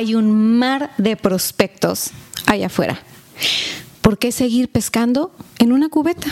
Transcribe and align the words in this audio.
hay 0.00 0.14
un 0.14 0.58
mar 0.58 0.92
de 0.96 1.14
prospectos 1.14 2.12
allá 2.46 2.66
afuera. 2.66 2.98
¿Por 4.00 4.16
qué 4.16 4.32
seguir 4.32 4.70
pescando 4.70 5.30
en 5.58 5.72
una 5.72 5.90
cubeta? 5.90 6.26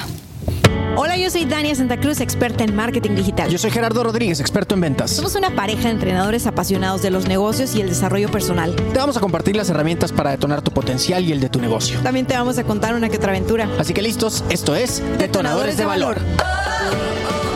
Hola, 0.97 1.19
yo 1.19 1.29
soy 1.29 1.45
Dania 1.45 1.75
Santa 1.75 2.01
Cruz, 2.01 2.23
experta 2.23 2.65
en 2.65 2.75
marketing 2.75 3.15
digital. 3.15 3.51
Yo 3.51 3.59
soy 3.59 3.71
Gerardo 3.71 4.03
Rodríguez, 4.03 4.41
experto 4.41 4.75
en 4.75 4.81
ventas. 4.81 5.11
Somos 5.11 5.35
una 5.35 5.55
pareja 5.55 5.83
de 5.83 5.91
entrenadores 5.91 6.47
apasionados 6.47 7.03
de 7.03 7.11
los 7.11 7.29
negocios 7.29 7.75
y 7.75 7.83
el 7.83 7.91
desarrollo 7.91 8.31
personal. 8.31 8.75
Te 8.75 8.99
vamos 8.99 9.19
a 9.19 9.21
compartir 9.21 9.55
las 9.55 9.69
herramientas 9.69 10.13
para 10.13 10.31
detonar 10.31 10.63
tu 10.63 10.71
potencial 10.71 11.23
y 11.25 11.33
el 11.33 11.41
de 11.41 11.51
tu 11.51 11.61
negocio. 11.61 12.01
También 12.01 12.25
te 12.25 12.35
vamos 12.35 12.57
a 12.57 12.65
contar 12.65 12.95
una 12.95 13.11
que 13.11 13.19
otra 13.19 13.33
aventura. 13.33 13.69
Así 13.79 13.93
que 13.93 14.01
listos, 14.01 14.45
esto 14.49 14.75
es 14.75 15.03
Detonadores, 15.19 15.77
de, 15.77 15.85
Valor. 15.85 16.17
Oh. 16.39 17.48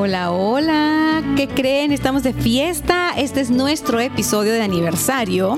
Hola, 0.00 0.30
hola. 0.30 0.97
¿Qué 1.38 1.46
creen? 1.46 1.92
Estamos 1.92 2.24
de 2.24 2.32
fiesta. 2.32 3.12
Este 3.16 3.40
es 3.40 3.48
nuestro 3.50 4.00
episodio 4.00 4.52
de 4.52 4.60
aniversario. 4.60 5.56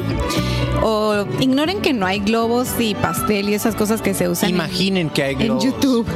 O 0.83 1.25
ignoren 1.41 1.81
que 1.81 1.93
no 1.95 2.05
hay 2.07 2.21
globos 2.21 2.69
y 2.79 2.95
pastel 2.95 3.49
y 3.49 3.55
esas 3.55 3.75
cosas 3.75 4.01
que 4.03 4.13
se 4.15 4.29
usan 4.29 4.51
en- 4.51 4.55
Imaginen 4.57 5.09
que 5.11 5.23
hay 5.23 5.33
en, 5.35 5.39
globos. 5.41 5.65
YouTube. 5.65 6.07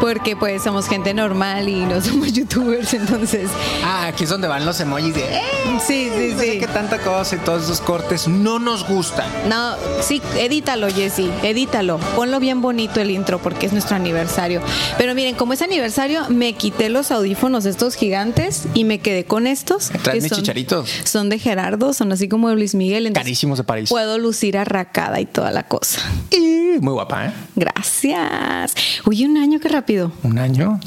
Porque 0.00 0.34
pues 0.36 0.62
somos 0.62 0.88
gente 0.88 1.14
normal 1.14 1.68
y 1.68 1.76
no 1.86 2.00
somos 2.00 2.32
youtubers, 2.32 2.92
entonces... 2.94 3.50
Ah, 3.84 4.06
aquí 4.08 4.24
es 4.24 4.30
donde 4.30 4.46
van 4.48 4.66
los 4.66 4.78
emojis 4.80 5.14
de... 5.14 5.20
"Eh, 5.22 5.40
Sí, 5.84 6.08
sí, 6.16 6.30
no 6.34 6.38
sé 6.38 6.52
sí. 6.52 6.58
qué 6.60 6.66
tanta 6.68 6.98
cosa 6.98 7.34
y 7.34 7.38
todos 7.38 7.64
esos 7.64 7.80
cortes 7.80 8.28
no 8.28 8.58
nos 8.60 8.86
gustan. 8.86 9.26
No, 9.48 9.74
sí, 10.02 10.22
edítalo, 10.38 10.88
Jessy, 10.88 11.28
edítalo. 11.42 11.98
Ponlo 12.14 12.38
bien 12.38 12.60
bonito 12.60 13.00
el 13.00 13.10
intro 13.10 13.38
porque 13.40 13.66
es 13.66 13.72
nuestro 13.72 13.96
aniversario. 13.96 14.60
Pero 14.98 15.14
miren, 15.16 15.34
como 15.34 15.52
es 15.52 15.62
aniversario, 15.62 16.28
me 16.28 16.52
quité 16.52 16.90
los 16.90 17.10
audífonos 17.10 17.64
estos 17.64 17.96
gigantes 17.96 18.64
y 18.74 18.84
me 18.84 19.00
quedé 19.04 19.24
con 19.24 19.46
estos. 19.46 19.90
Traes 19.90 20.02
que 20.18 20.20
mis 20.22 20.30
son- 20.30 20.38
chicharitos. 20.40 20.90
Son 21.04 21.28
de 21.28 21.38
Gerardo, 21.38 21.92
son 21.92 22.10
así 22.10 22.28
como 22.28 22.48
de 22.48 22.56
Luis 22.56 22.74
Miguel. 22.74 23.12
Carísimos 23.12 23.58
de 23.58 23.62
París. 23.64 23.88
Puedo 23.90 24.18
lucir 24.18 24.58
arracada 24.58 25.20
y 25.20 25.26
toda 25.26 25.52
la 25.52 25.62
cosa. 25.68 26.00
Y 26.32 26.53
muy 26.80 26.92
guapa, 26.92 27.26
¿eh? 27.26 27.32
Gracias. 27.56 28.74
Uy, 29.06 29.24
un 29.24 29.36
año, 29.36 29.60
qué 29.60 29.68
rápido. 29.68 30.12
Un 30.22 30.38
año. 30.38 30.80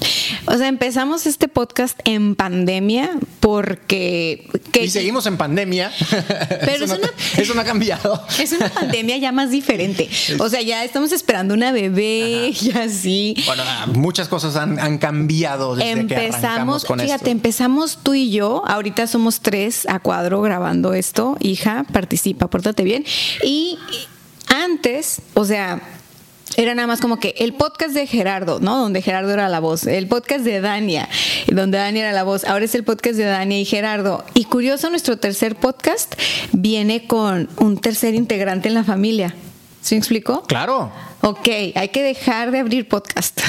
O 0.46 0.58
sea, 0.58 0.68
empezamos 0.68 1.26
este 1.26 1.48
podcast 1.48 2.00
en 2.06 2.36
pandemia 2.36 3.12
porque... 3.40 4.50
que- 4.72 4.86
Y 4.86 4.90
seguimos 4.90 5.26
en 5.28 5.38
pandemia. 5.38 5.92
Pero 6.50 6.72
eso, 6.72 6.84
es 6.86 6.90
no, 6.90 6.96
una- 6.98 7.10
eso 7.38 7.54
no 7.54 7.62
ha 7.62 7.64
cambiado. 7.64 8.24
Es 8.40 8.52
una 8.52 8.70
pandemia 8.70 9.18
ya 9.18 9.32
más 9.32 9.52
diferente. 9.52 10.10
O 10.40 10.50
sea, 10.50 10.62
ya 10.62 10.84
estamos 10.84 11.12
esperando 11.12 11.54
una 11.54 11.72
bebé 11.72 12.54
y 12.60 12.72
así. 12.78 13.36
Bueno, 13.46 13.64
ah, 13.66 13.88
muchas 13.94 14.28
cosas 14.28 14.56
han, 14.56 14.80
han 14.80 14.98
cambiado 14.98 15.76
desde 15.76 15.94
que 16.08 16.16
Empezamos, 16.26 16.86
con 16.86 17.00
fíjate, 17.00 17.16
esto. 17.16 17.30
empezamos 17.30 18.00
tú 18.04 18.14
y 18.14 18.32
yo. 18.32 18.64
Ahorita 18.68 19.08
somos 19.08 19.42
tres 19.42 19.88
a 19.90 20.00
cuadro 20.00 20.42
grabando 20.42 20.94
esto. 20.94 21.38
Hija, 21.40 21.86
participa, 21.92 22.48
pórtate 22.48 22.84
bien. 22.84 23.06
Y 23.44 23.78
antes, 24.48 25.22
o 25.34 25.46
sea, 25.46 25.82
era 26.56 26.74
nada 26.74 26.88
más 26.88 27.02
como 27.02 27.20
que 27.20 27.36
el 27.38 27.54
podcast 27.54 27.94
de 27.94 28.08
Gerardo, 28.08 28.60
¿no? 28.60 28.78
Donde 28.78 29.02
Gerardo 29.02 29.32
era 29.32 29.50
la 29.50 29.60
voz. 29.60 29.86
El 29.86 30.08
podcast 30.08 30.44
de 30.44 30.62
Dania, 30.62 31.08
donde 31.48 31.78
Dania 31.78 32.04
era 32.04 32.14
la 32.14 32.24
voz. 32.24 32.46
Ahora 32.46 32.66
es 32.66 32.74
el 32.76 32.84
podcast 32.84 33.16
de 33.16 33.26
Dania 33.26 33.60
y 33.60 33.66
Gerardo. 33.66 34.24
Y 34.34 34.46
curioso, 34.46 34.90
nuestro 34.90 35.18
tercer 35.18 35.56
podcast 35.56 36.16
viene 36.54 37.06
con 37.06 37.50
un 37.58 37.78
tercer 37.78 38.16
integrante 38.16 38.70
en 38.70 38.74
la 38.74 38.84
familia. 38.84 39.36
¿Sí 39.82 39.96
me 39.96 40.00
explicó? 40.00 40.44
Claro. 40.44 40.92
Ok, 41.22 41.48
hay 41.76 41.90
que 41.90 42.04
dejar 42.04 42.52
de 42.52 42.60
abrir 42.60 42.88
podcast. 42.88 43.42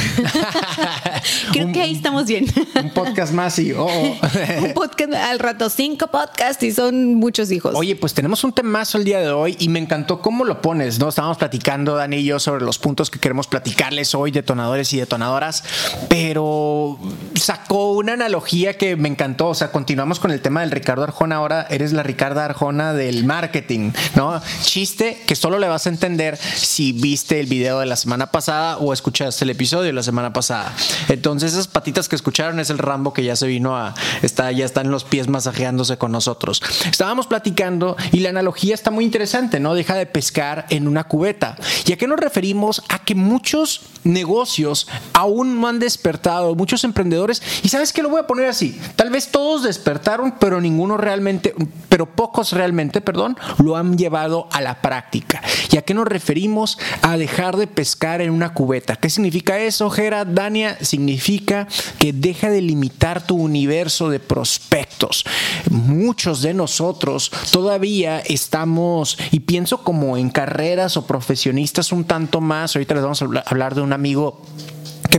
Creo 1.52 1.67
Un- 1.67 1.73
que 1.73 1.83
ahí 1.83 1.95
estamos 1.95 2.27
bien. 2.27 2.46
Un 2.83 2.90
podcast 2.90 3.33
más 3.33 3.58
y... 3.58 3.73
oh, 3.73 3.86
oh. 3.86 4.17
Un 4.64 4.73
podcast 4.73 5.12
al 5.12 5.39
rato, 5.39 5.68
cinco 5.68 6.07
podcasts 6.08 6.62
y 6.62 6.73
son 6.73 7.14
muchos 7.17 7.52
hijos. 7.52 7.74
Oye, 7.77 7.95
pues 7.95 8.14
tenemos 8.14 8.42
un 8.42 8.52
temazo 8.52 8.98
el 8.98 9.05
día 9.05 9.20
de 9.20 9.28
hoy 9.30 9.55
y 9.61 9.68
me 9.68 9.78
encantó 9.78 10.20
cómo 10.23 10.45
lo 10.45 10.62
pones, 10.62 10.98
¿no? 10.98 11.08
Estábamos 11.11 11.36
platicando, 11.36 11.95
Dani 11.95 12.17
y 12.17 12.24
yo, 12.24 12.40
sobre 12.40 12.64
los 12.64 12.78
puntos 12.78 13.11
que 13.11 13.18
queremos 13.18 13.46
platicarles 13.46 14.14
hoy, 14.14 14.30
detonadores 14.30 14.92
y 14.95 14.98
detonadoras, 14.98 15.62
pero 16.08 16.98
sacó 17.34 17.92
una 17.92 18.14
analogía 18.14 18.77
que 18.78 18.96
me 18.96 19.08
encantó. 19.08 19.48
O 19.48 19.55
sea, 19.55 19.70
continuamos 19.70 20.18
con 20.20 20.30
el 20.30 20.40
tema 20.40 20.62
del 20.62 20.70
Ricardo 20.70 21.05
Arjona. 21.05 21.36
Ahora 21.36 21.67
eres 21.70 21.92
la 21.92 22.02
Ricarda 22.02 22.46
Arjona 22.46 22.95
del 22.95 23.24
marketing, 23.24 23.92
¿no? 24.17 24.40
Chiste 24.62 25.23
que 25.27 25.36
solo 25.36 25.58
le 25.58 25.68
vas 25.68 25.86
a 25.86 25.90
entender 25.90 26.36
si 26.57 26.92
viste 26.92 27.39
el 27.39 27.46
video 27.46 27.58
de 27.58 27.86
la 27.86 27.96
semana 27.96 28.30
pasada 28.30 28.79
o 28.79 28.92
escuchaste 28.92 29.45
el 29.45 29.51
episodio 29.51 29.85
de 29.85 29.92
la 29.92 30.02
semana 30.02 30.33
pasada. 30.33 30.73
Entonces, 31.08 31.52
esas 31.52 31.69
patitas 31.69 32.08
que 32.08 32.17
escucharon 32.17 32.61
es 32.61 32.70
el 32.70 32.79
Rambo 32.79 33.13
que 33.13 33.24
ya 33.24 33.36
se 33.36 33.46
vino 33.46 33.77
a. 33.77 33.95
Está, 34.23 34.52
ya 34.52 34.64
está 34.64 34.80
en 34.80 34.91
los 34.91 35.05
pies 35.05 35.29
masajeándose 35.29 35.98
con 35.98 36.13
nosotros. 36.13 36.63
Estábamos 36.91 37.27
platicando 37.27 37.96
y 38.13 38.20
la 38.20 38.30
analogía 38.30 38.74
está 38.74 38.91
muy 38.91 39.05
interesante, 39.05 39.61
¿no? 39.61 39.74
Deja 39.74 39.95
de 39.95 40.07
pescar 40.07 40.67
en 40.70 40.89
una 40.89 41.05
cubeta. 41.05 41.57
¿Y 41.86 41.92
a 41.92 41.96
qué 41.96 42.07
nos 42.07 42.19
referimos? 42.20 42.83
A 42.89 43.01
que 43.01 43.14
muchos 43.14 43.83
negocios 44.05 44.86
aún 45.13 45.61
no 45.61 45.69
han 45.69 45.79
despertado, 45.79 46.55
muchos 46.55 46.85
emprendedores. 46.85 47.42
Y 47.63 47.69
sabes 47.69 47.92
que 47.92 48.02
lo 48.02 48.11
voy 48.11 48.20
a 48.20 48.27
poner 48.27 48.46
así: 48.46 48.80
tal 48.96 49.11
vez 49.11 49.30
todos 49.30 49.63
despertaron, 49.64 50.36
pero 50.39 50.61
ninguno 50.61 50.96
realmente, 50.96 51.55
pero 51.89 52.07
pocos 52.07 52.52
realmente, 52.52 53.01
perdón, 53.01 53.36
lo 53.58 53.77
han 53.77 53.96
llevado 53.96 54.48
a 54.52 54.61
la 54.61 54.80
práctica. 54.80 55.42
¿Y 55.70 55.77
a 55.77 55.83
qué 55.83 55.95
nos 55.95 56.07
referimos? 56.07 56.79
A 57.02 57.17
dejar 57.17 57.48
de 57.57 57.67
pescar 57.67 58.20
en 58.20 58.31
una 58.31 58.53
cubeta. 58.53 58.97
¿Qué 58.97 59.11
significa 59.11 59.59
eso, 59.59 59.89
Gera? 59.91 60.25
Dania, 60.25 60.77
significa 60.81 61.67
que 61.98 62.13
deja 62.13 62.51
de 62.51 62.61
limitar 62.61 63.27
tu 63.27 63.36
universo 63.36 64.11
de 64.11 64.20
prospectos. 64.20 65.25
Muchos 65.70 66.42
de 66.42 66.55
nosotros 66.55 67.31
todavía 67.51 68.20
estamos, 68.20 69.19
y 69.31 69.41
pienso 69.41 69.83
como 69.83 70.17
en 70.17 70.31
carreras 70.31 70.97
o 70.97 71.07
profesionistas 71.07 71.92
un 71.92 72.05
tanto 72.05 72.41
más, 72.41 72.75
ahorita 72.77 72.95
les 72.95 73.03
vamos 73.03 73.23
a 73.23 73.25
habla- 73.25 73.45
hablar 73.47 73.75
de 73.75 73.81
un 73.81 73.92
amigo 73.92 74.42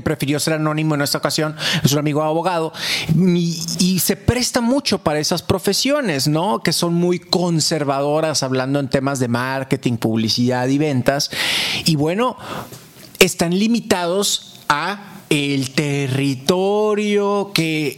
prefirió 0.01 0.39
ser 0.39 0.53
anónimo 0.53 0.95
en 0.95 1.01
esta 1.01 1.17
ocasión, 1.17 1.55
es 1.83 1.91
un 1.93 1.99
amigo 1.99 2.23
abogado, 2.23 2.73
y, 3.15 3.59
y 3.79 3.99
se 3.99 4.15
presta 4.15 4.61
mucho 4.61 4.99
para 4.99 5.19
esas 5.19 5.41
profesiones, 5.41 6.27
¿no? 6.27 6.59
Que 6.59 6.73
son 6.73 6.93
muy 6.93 7.19
conservadoras 7.19 8.43
hablando 8.43 8.79
en 8.79 8.89
temas 8.89 9.19
de 9.19 9.27
marketing, 9.27 9.97
publicidad 9.97 10.67
y 10.67 10.77
ventas. 10.77 11.31
Y 11.85 11.95
bueno, 11.95 12.37
están 13.19 13.57
limitados 13.57 14.61
a 14.69 15.21
el 15.29 15.71
territorio 15.71 17.51
que 17.53 17.97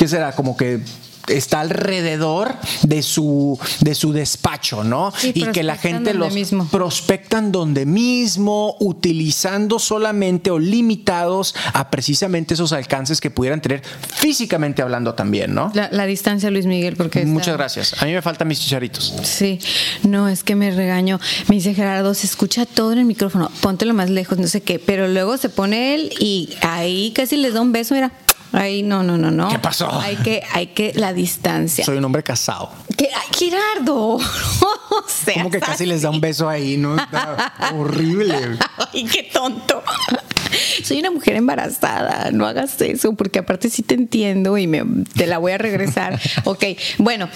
¿qué 0.00 0.08
será? 0.08 0.34
Como 0.34 0.56
que 0.56 0.80
está 1.28 1.60
alrededor 1.60 2.54
de 2.82 3.02
su 3.02 3.58
de 3.80 3.94
su 3.94 4.12
despacho, 4.12 4.84
¿no? 4.84 5.12
Sí, 5.16 5.32
y 5.34 5.44
que 5.46 5.62
la 5.62 5.76
gente 5.76 6.14
los 6.14 6.32
mismo. 6.34 6.66
prospectan 6.70 7.52
donde 7.52 7.86
mismo, 7.86 8.76
utilizando 8.80 9.78
solamente 9.78 10.50
o 10.50 10.58
limitados 10.58 11.54
a 11.72 11.90
precisamente 11.90 12.54
esos 12.54 12.72
alcances 12.72 13.20
que 13.20 13.30
pudieran 13.30 13.60
tener 13.60 13.82
físicamente 14.14 14.82
hablando 14.82 15.14
también, 15.14 15.54
¿no? 15.54 15.70
La, 15.74 15.88
la 15.92 16.06
distancia, 16.06 16.50
Luis 16.50 16.66
Miguel, 16.66 16.96
porque... 16.96 17.20
está- 17.20 17.30
Muchas 17.32 17.56
gracias. 17.56 18.02
A 18.02 18.06
mí 18.06 18.12
me 18.12 18.22
faltan 18.22 18.48
mis 18.48 18.60
chicharitos. 18.60 19.14
Sí, 19.22 19.58
no, 20.02 20.28
es 20.28 20.42
que 20.44 20.54
me 20.54 20.70
regaño. 20.70 21.20
Me 21.48 21.56
dice 21.56 21.74
Gerardo, 21.74 22.14
se 22.14 22.26
escucha 22.26 22.66
todo 22.66 22.92
en 22.92 22.98
el 22.98 23.04
micrófono, 23.04 23.50
póntelo 23.60 23.94
más 23.94 24.10
lejos, 24.10 24.38
no 24.38 24.46
sé 24.46 24.60
qué. 24.62 24.78
Pero 24.78 25.08
luego 25.08 25.36
se 25.36 25.48
pone 25.48 25.94
él 25.94 26.12
y 26.20 26.50
ahí 26.62 27.12
casi 27.14 27.36
les 27.36 27.54
da 27.54 27.60
un 27.60 27.72
beso, 27.72 27.94
mira. 27.94 28.12
Ahí 28.52 28.82
no, 28.82 29.02
no, 29.02 29.16
no, 29.16 29.30
no. 29.30 29.48
¿Qué 29.48 29.58
pasó? 29.58 29.90
Hay 30.00 30.16
que, 30.16 30.42
hay 30.52 30.68
que, 30.68 30.92
la 30.94 31.12
distancia. 31.12 31.84
Soy 31.84 31.98
un 31.98 32.04
hombre 32.04 32.22
casado. 32.22 32.70
¿Qué? 32.96 33.08
Ay, 33.14 33.28
Gerardo. 33.36 34.18
No 34.90 35.04
seas 35.06 35.38
Como 35.38 35.50
que 35.50 35.60
casi 35.60 35.72
así. 35.72 35.86
les 35.86 36.02
da 36.02 36.10
un 36.10 36.20
beso 36.20 36.48
ahí, 36.48 36.76
¿no? 36.76 36.96
Está 36.96 37.38
horrible. 37.74 38.58
Ay, 38.92 39.04
qué 39.04 39.22
tonto. 39.22 39.82
Soy 40.82 40.98
una 40.98 41.12
mujer 41.12 41.36
embarazada, 41.36 42.32
no 42.32 42.44
hagas 42.44 42.80
eso, 42.80 43.12
porque 43.14 43.38
aparte 43.38 43.70
sí 43.70 43.82
te 43.82 43.94
entiendo 43.94 44.58
y 44.58 44.66
me, 44.66 44.82
te 45.14 45.26
la 45.28 45.38
voy 45.38 45.52
a 45.52 45.58
regresar. 45.58 46.20
ok, 46.44 46.64
bueno, 46.98 47.28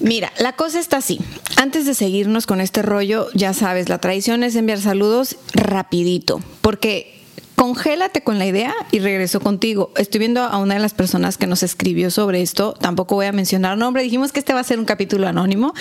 mira, 0.00 0.32
la 0.38 0.54
cosa 0.56 0.80
está 0.80 0.96
así. 0.96 1.20
Antes 1.56 1.86
de 1.86 1.94
seguirnos 1.94 2.46
con 2.46 2.60
este 2.60 2.82
rollo, 2.82 3.28
ya 3.34 3.54
sabes, 3.54 3.88
la 3.88 3.98
tradición 3.98 4.42
es 4.42 4.56
enviar 4.56 4.80
saludos 4.80 5.36
rapidito, 5.54 6.40
porque 6.60 7.19
congélate 7.60 8.22
con 8.22 8.38
la 8.38 8.46
idea 8.46 8.72
y 8.90 9.00
regreso 9.00 9.38
contigo. 9.38 9.92
Estoy 9.96 10.20
viendo 10.20 10.40
a 10.40 10.56
una 10.56 10.72
de 10.72 10.80
las 10.80 10.94
personas 10.94 11.36
que 11.36 11.46
nos 11.46 11.62
escribió 11.62 12.10
sobre 12.10 12.40
esto, 12.40 12.72
tampoco 12.72 13.16
voy 13.16 13.26
a 13.26 13.32
mencionar 13.32 13.76
nombre, 13.76 14.02
dijimos 14.02 14.32
que 14.32 14.40
este 14.40 14.54
va 14.54 14.60
a 14.60 14.64
ser 14.64 14.78
un 14.78 14.86
capítulo 14.86 15.28
anónimo 15.28 15.74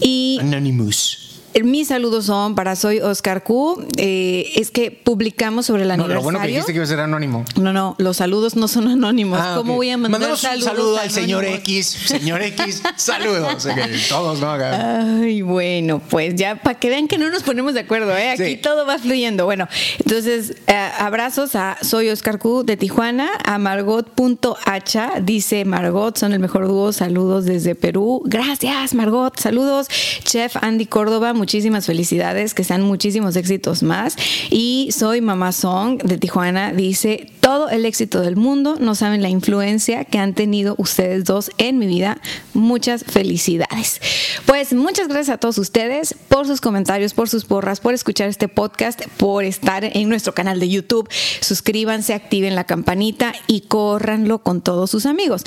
y 0.00 0.38
Anonymous. 0.40 1.23
Mis 1.62 1.88
saludos 1.88 2.24
son 2.26 2.54
para 2.54 2.74
Soy 2.76 2.98
Oscar 3.00 3.44
Q. 3.44 3.86
Eh, 3.96 4.52
es 4.56 4.70
que 4.70 4.90
publicamos 4.90 5.66
sobre 5.66 5.82
el 5.84 5.90
aniversario. 5.90 6.16
lo 6.16 6.22
bueno 6.22 6.40
que 6.40 6.48
dijiste 6.48 6.72
que 6.72 6.76
iba 6.76 6.84
a 6.84 6.88
ser 6.88 7.00
anónimo. 7.00 7.44
No, 7.56 7.72
no, 7.72 7.94
los 7.98 8.16
saludos 8.16 8.56
no 8.56 8.66
son 8.66 8.88
anónimos. 8.88 9.38
Ah, 9.40 9.54
¿Cómo 9.56 9.74
voy 9.76 9.90
a 9.90 9.96
mandar 9.96 10.20
Mandamos 10.20 10.40
saludos 10.40 10.64
un 10.70 10.76
saludo 10.76 10.98
al 10.98 11.10
señor 11.10 11.44
X. 11.44 11.86
Señor 12.06 12.42
X, 12.42 12.82
saludos. 12.96 13.66
Ok, 13.66 13.78
Todos, 14.08 14.40
¿no? 14.40 14.50
Acá. 14.52 15.00
Ay, 15.20 15.42
bueno, 15.42 16.00
pues 16.10 16.34
ya 16.34 16.56
para 16.60 16.78
que 16.78 16.88
vean 16.88 17.06
que 17.08 17.18
no 17.18 17.30
nos 17.30 17.42
ponemos 17.42 17.74
de 17.74 17.80
acuerdo, 17.80 18.16
¿eh? 18.16 18.30
Aquí 18.30 18.44
Sí. 18.44 18.56
todo 18.56 18.86
va 18.86 18.98
fluyendo. 18.98 19.44
Bueno, 19.44 19.68
entonces, 19.98 20.56
eh, 20.66 20.88
abrazos 20.98 21.54
a 21.54 21.76
Soy 21.82 22.08
Oscar 22.10 22.38
Q 22.38 22.64
de 22.64 22.76
Tijuana, 22.76 23.28
a 23.44 23.58
Margot.hacha, 23.58 25.12
dice 25.22 25.64
Margot, 25.64 26.16
son 26.16 26.32
el 26.32 26.40
mejor 26.40 26.66
dúo, 26.66 26.92
saludos 26.92 27.44
desde 27.44 27.74
Perú. 27.74 28.22
Gracias, 28.24 28.94
Margot, 28.94 29.38
saludos. 29.38 29.88
Chef 30.24 30.56
Andy 30.62 30.86
Córdoba, 30.86 31.32
muchísimas 31.44 31.84
felicidades, 31.84 32.54
que 32.54 32.64
sean 32.64 32.80
muchísimos 32.80 33.36
éxitos 33.36 33.82
más. 33.82 34.16
Y 34.48 34.88
soy 34.92 35.20
Mamá 35.20 35.52
Song 35.52 36.02
de 36.02 36.16
Tijuana, 36.16 36.72
dice, 36.72 37.30
todo 37.40 37.68
el 37.68 37.84
éxito 37.84 38.22
del 38.22 38.34
mundo, 38.34 38.78
no 38.80 38.94
saben 38.94 39.20
la 39.20 39.28
influencia 39.28 40.06
que 40.06 40.18
han 40.18 40.32
tenido 40.32 40.74
ustedes 40.78 41.24
dos 41.24 41.50
en 41.58 41.78
mi 41.78 41.86
vida. 41.86 42.18
Muchas 42.54 43.04
felicidades. 43.04 44.00
Pues 44.46 44.72
muchas 44.72 45.08
gracias 45.08 45.34
a 45.34 45.38
todos 45.38 45.58
ustedes 45.58 46.14
por 46.30 46.46
sus 46.46 46.62
comentarios, 46.62 47.12
por 47.12 47.28
sus 47.28 47.44
porras, 47.44 47.80
por 47.80 47.92
escuchar 47.92 48.30
este 48.30 48.48
podcast, 48.48 49.02
por 49.18 49.44
estar 49.44 49.84
en 49.84 50.08
nuestro 50.08 50.32
canal 50.32 50.60
de 50.60 50.70
YouTube. 50.70 51.10
Suscríbanse, 51.42 52.14
activen 52.14 52.54
la 52.54 52.64
campanita 52.64 53.34
y 53.46 53.60
córranlo 53.68 54.38
con 54.38 54.62
todos 54.62 54.90
sus 54.90 55.04
amigos. 55.04 55.44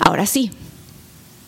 Ahora 0.00 0.26
sí, 0.26 0.50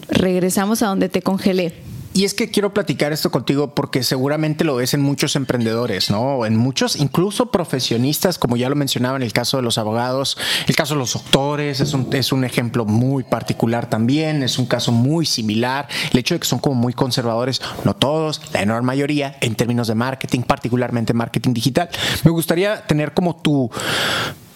regresamos 0.08 0.80
a 0.84 0.86
donde 0.86 1.08
te 1.08 1.22
congelé. 1.22 1.89
Y 2.20 2.24
es 2.26 2.34
que 2.34 2.50
quiero 2.50 2.74
platicar 2.74 3.14
esto 3.14 3.30
contigo 3.30 3.74
porque 3.74 4.02
seguramente 4.02 4.62
lo 4.62 4.76
ves 4.76 4.92
en 4.92 5.00
muchos 5.00 5.36
emprendedores, 5.36 6.10
¿no? 6.10 6.44
En 6.44 6.54
muchos, 6.54 6.96
incluso 6.96 7.50
profesionistas, 7.50 8.36
como 8.36 8.58
ya 8.58 8.68
lo 8.68 8.76
mencionaba 8.76 9.16
en 9.16 9.22
el 9.22 9.32
caso 9.32 9.56
de 9.56 9.62
los 9.62 9.78
abogados, 9.78 10.36
el 10.66 10.76
caso 10.76 10.92
de 10.92 10.98
los 10.98 11.14
doctores, 11.14 11.80
es 11.80 11.94
un, 11.94 12.10
es 12.12 12.30
un 12.30 12.44
ejemplo 12.44 12.84
muy 12.84 13.24
particular 13.24 13.88
también, 13.88 14.42
es 14.42 14.58
un 14.58 14.66
caso 14.66 14.92
muy 14.92 15.24
similar. 15.24 15.88
El 16.12 16.18
hecho 16.18 16.34
de 16.34 16.40
que 16.40 16.46
son 16.46 16.58
como 16.58 16.74
muy 16.74 16.92
conservadores, 16.92 17.62
no 17.84 17.96
todos, 17.96 18.42
la 18.52 18.60
enorme 18.60 18.88
mayoría, 18.88 19.38
en 19.40 19.54
términos 19.54 19.88
de 19.88 19.94
marketing, 19.94 20.42
particularmente 20.42 21.14
marketing 21.14 21.54
digital. 21.54 21.88
Me 22.22 22.30
gustaría 22.30 22.86
tener 22.86 23.14
como 23.14 23.36
tu 23.36 23.70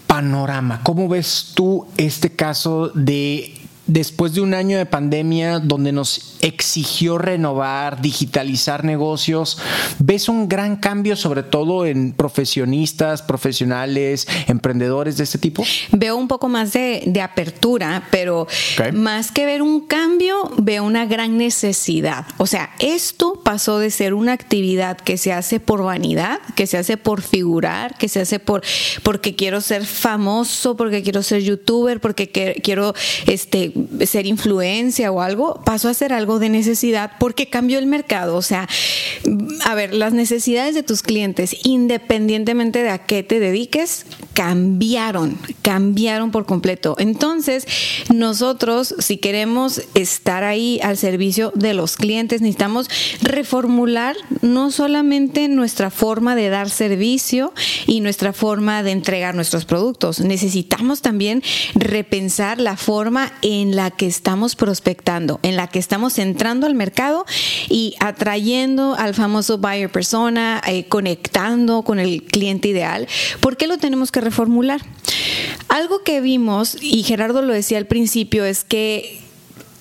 panorama. 0.06 0.80
¿Cómo 0.82 1.08
ves 1.08 1.52
tú 1.54 1.86
este 1.96 2.28
caso 2.28 2.90
de 2.94 3.63
después 3.86 4.32
de 4.34 4.40
un 4.40 4.54
año 4.54 4.78
de 4.78 4.86
pandemia 4.86 5.58
donde 5.58 5.92
nos 5.92 6.36
exigió 6.40 7.18
renovar, 7.18 8.00
digitalizar 8.00 8.84
negocios, 8.84 9.58
ves 9.98 10.28
un 10.28 10.48
gran 10.48 10.76
cambio 10.76 11.16
sobre 11.16 11.42
todo 11.42 11.86
en 11.86 12.12
profesionistas, 12.12 13.22
profesionales, 13.22 14.26
emprendedores 14.46 15.16
de 15.16 15.24
este 15.24 15.38
tipo? 15.38 15.64
Veo 15.92 16.16
un 16.16 16.28
poco 16.28 16.48
más 16.48 16.72
de, 16.72 17.02
de 17.06 17.20
apertura, 17.20 18.06
pero 18.10 18.46
más 18.92 19.30
que 19.30 19.46
ver 19.46 19.62
un 19.62 19.80
cambio, 19.86 20.50
veo 20.58 20.84
una 20.84 21.06
gran 21.06 21.36
necesidad. 21.36 22.26
O 22.38 22.46
sea, 22.46 22.70
esto 22.78 23.40
pasó 23.44 23.78
de 23.78 23.90
ser 23.90 24.14
una 24.14 24.32
actividad 24.32 24.96
que 24.96 25.16
se 25.18 25.32
hace 25.32 25.60
por 25.60 25.82
vanidad, 25.82 26.40
que 26.54 26.66
se 26.66 26.78
hace 26.78 26.96
por 26.96 27.22
figurar, 27.22 27.96
que 27.98 28.08
se 28.08 28.20
hace 28.20 28.38
por 28.38 28.62
porque 29.02 29.34
quiero 29.34 29.60
ser 29.60 29.84
famoso, 29.84 30.76
porque 30.76 31.02
quiero 31.02 31.22
ser 31.22 31.42
youtuber, 31.42 32.00
porque 32.00 32.30
que- 32.30 32.60
quiero 32.62 32.94
este 33.26 33.72
ser 34.06 34.26
influencia 34.26 35.10
o 35.10 35.20
algo, 35.20 35.60
pasó 35.64 35.88
a 35.88 35.94
ser 35.94 36.12
algo 36.12 36.38
de 36.38 36.48
necesidad 36.48 37.12
porque 37.18 37.48
cambió 37.48 37.78
el 37.78 37.86
mercado. 37.86 38.36
O 38.36 38.42
sea, 38.42 38.68
a 39.64 39.74
ver, 39.74 39.94
las 39.94 40.12
necesidades 40.12 40.74
de 40.74 40.82
tus 40.82 41.02
clientes, 41.02 41.56
independientemente 41.64 42.82
de 42.82 42.90
a 42.90 42.98
qué 42.98 43.22
te 43.22 43.40
dediques, 43.40 44.06
cambiaron, 44.34 45.38
cambiaron 45.62 46.30
por 46.30 46.44
completo. 46.44 46.96
Entonces, 46.98 47.66
nosotros, 48.12 48.94
si 48.98 49.16
queremos 49.16 49.82
estar 49.94 50.44
ahí 50.44 50.80
al 50.82 50.96
servicio 50.98 51.52
de 51.54 51.72
los 51.72 51.96
clientes, 51.96 52.40
necesitamos 52.40 52.90
reformular 53.22 54.16
no 54.42 54.70
solamente 54.70 55.48
nuestra 55.48 55.90
forma 55.90 56.34
de 56.36 56.48
dar 56.50 56.68
servicio 56.68 57.52
y 57.86 58.00
nuestra 58.00 58.32
forma 58.32 58.82
de 58.82 58.90
entregar 58.90 59.34
nuestros 59.34 59.64
productos, 59.64 60.20
necesitamos 60.20 61.00
también 61.00 61.42
repensar 61.74 62.60
la 62.60 62.76
forma 62.76 63.32
en 63.42 63.76
la 63.76 63.90
que 63.92 64.06
estamos 64.06 64.56
prospectando, 64.56 65.38
en 65.42 65.56
la 65.56 65.68
que 65.68 65.78
estamos 65.78 66.18
entrando 66.18 66.66
al 66.66 66.74
mercado 66.74 67.24
y 67.68 67.94
atrayendo 68.00 68.96
al 68.98 69.14
famoso 69.14 69.58
buyer 69.58 69.90
persona, 69.90 70.60
eh, 70.66 70.86
conectando 70.88 71.82
con 71.82 72.00
el 72.00 72.24
cliente 72.24 72.68
ideal. 72.68 73.06
¿Por 73.40 73.56
qué 73.56 73.68
lo 73.68 73.78
tenemos 73.78 74.10
que 74.10 74.23
reformular? 74.24 74.80
Algo 75.68 76.02
que 76.02 76.20
vimos, 76.20 76.76
y 76.80 77.02
Gerardo 77.02 77.42
lo 77.42 77.52
decía 77.52 77.78
al 77.78 77.86
principio, 77.86 78.44
es 78.44 78.64
que 78.64 79.23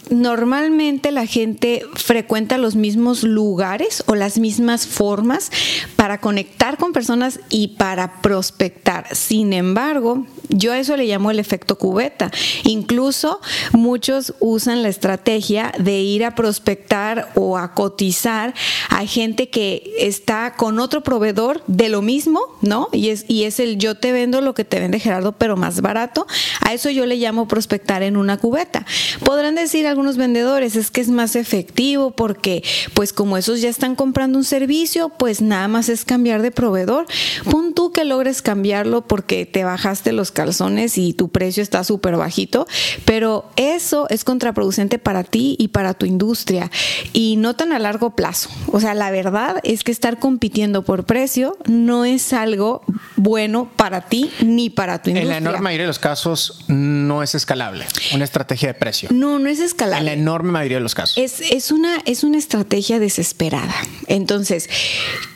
normalmente 0.10 1.12
la 1.12 1.26
gente 1.26 1.86
frecuenta 1.96 2.58
los 2.58 2.76
mismos 2.76 3.24
lugares 3.24 4.04
o 4.08 4.16
las 4.16 4.40
mismas 4.40 4.88
formas 4.88 5.52
para 5.96 6.20
conectar 6.20 6.78
con 6.78 6.94
personas 6.94 7.40
y 7.50 7.70
para 7.70 8.22
prospectar. 8.22 9.16
Sin 9.16 9.54
embargo, 9.54 10.26
yo 10.50 10.72
a 10.72 10.80
eso 10.80 10.96
le 10.98 11.06
llamo 11.06 11.32
el 11.32 11.40
efecto 11.40 11.78
cubeta. 11.78 12.32
Incluso 12.64 13.40
muchos 13.72 14.34
usan 14.40 14.84
la 14.84 14.90
estrategia 14.90 15.72
de 15.80 16.02
ir 16.02 16.26
a 16.26 16.36
prospectar 16.36 17.32
o 17.36 17.58
a 17.58 17.74
cotizar 17.74 18.54
a 18.90 19.06
gente 19.06 19.50
que 19.50 19.94
está 20.00 20.56
con 20.56 20.80
otro 20.80 21.02
proveedor 21.02 21.64
de 21.68 21.90
lo 21.90 22.02
mismo, 22.02 22.42
¿no? 22.62 22.90
Y 22.92 23.10
es, 23.10 23.26
y 23.28 23.44
es 23.46 23.60
el 23.60 23.78
yo 23.78 23.96
te 23.96 24.12
vendo 24.12 24.42
lo 24.42 24.54
que 24.54 24.66
te 24.66 24.80
vende 24.80 25.00
Gerardo, 25.00 25.32
pero 25.34 25.58
más 25.58 25.82
barato. 25.82 26.28
A 26.62 26.74
eso 26.74 26.90
yo 26.90 27.06
le 27.06 27.16
llamo 27.16 27.48
prospectar 27.48 28.04
en 28.04 28.18
una 28.18 28.38
cubeta. 28.38 28.86
Podrán 29.24 29.56
decir 29.56 29.88
algunos 29.94 30.18
vendedores, 30.18 30.76
es 30.76 30.90
que 30.92 31.02
es 31.02 31.10
más 31.10 31.36
efectivo 31.36 32.12
porque 32.12 32.64
pues 32.94 33.14
como 33.14 33.38
esos 33.38 33.62
ya 33.62 33.70
están 33.70 33.96
comprando 33.96 34.38
un 34.38 34.44
servicio, 34.44 35.10
pues 35.10 35.42
nada 35.42 35.68
más 35.68 35.88
es 35.88 36.04
cambiar 36.04 36.42
de 36.42 36.52
proveedor. 36.52 37.06
Pon 37.50 37.74
tú 37.74 37.92
que 37.92 38.04
logres 38.04 38.42
cambiarlo 38.42 39.02
porque 39.02 39.46
te 39.46 39.64
bajaste 39.64 40.12
los 40.12 40.32
calzones 40.32 40.98
y 40.98 41.14
tu 41.14 41.30
precio 41.30 41.62
está 41.62 41.84
súper 41.84 42.18
bajito, 42.18 42.68
pero 43.06 43.46
eso 43.56 44.08
es 44.10 44.24
contraproducente 44.24 44.98
para 45.00 45.24
ti 45.24 45.56
y 45.60 45.68
para 45.70 45.94
tu 45.94 46.06
industria 46.06 46.72
y 47.14 47.36
no 47.38 47.56
tan 47.56 47.72
a 47.72 47.80
largo 47.80 48.16
plazo. 48.16 48.50
O 48.72 48.80
sea, 48.80 48.96
la 48.96 49.12
verdad 49.12 49.58
es 49.64 49.84
que 49.84 49.92
estar 49.92 50.18
compitiendo 50.18 50.84
por 50.84 51.06
precio 51.06 51.58
no 51.66 52.04
es 52.04 52.34
algo 52.34 52.82
bueno 53.16 53.70
para 53.76 54.02
ti 54.02 54.32
ni 54.42 54.72
para 54.72 55.02
tu 55.02 55.12
En 55.12 55.18
industria. 55.18 55.40
la 55.40 55.50
enorme 55.50 55.64
mayoría 55.64 55.84
de 55.84 55.90
los 55.90 56.00
casos 56.00 56.66
no 56.68 57.22
es 57.22 57.36
escalable, 57.36 57.86
una 58.14 58.24
estrategia 58.24 58.70
de 58.70 58.74
precio. 58.74 59.10
No, 59.12 59.38
no 59.38 59.50
es 59.50 59.60
En 59.60 59.66
escalable. 59.86 60.06
la 60.06 60.14
enorme 60.14 60.52
mayoría 60.52 60.78
de 60.78 60.84
los 60.84 60.96
casos. 60.96 61.18
Es, 61.18 61.42
es, 61.42 61.72
una, 61.72 62.02
es 62.06 62.24
una 62.24 62.38
estrategia 62.38 63.00
desesperada. 63.00 63.76
Entonces, 64.08 64.70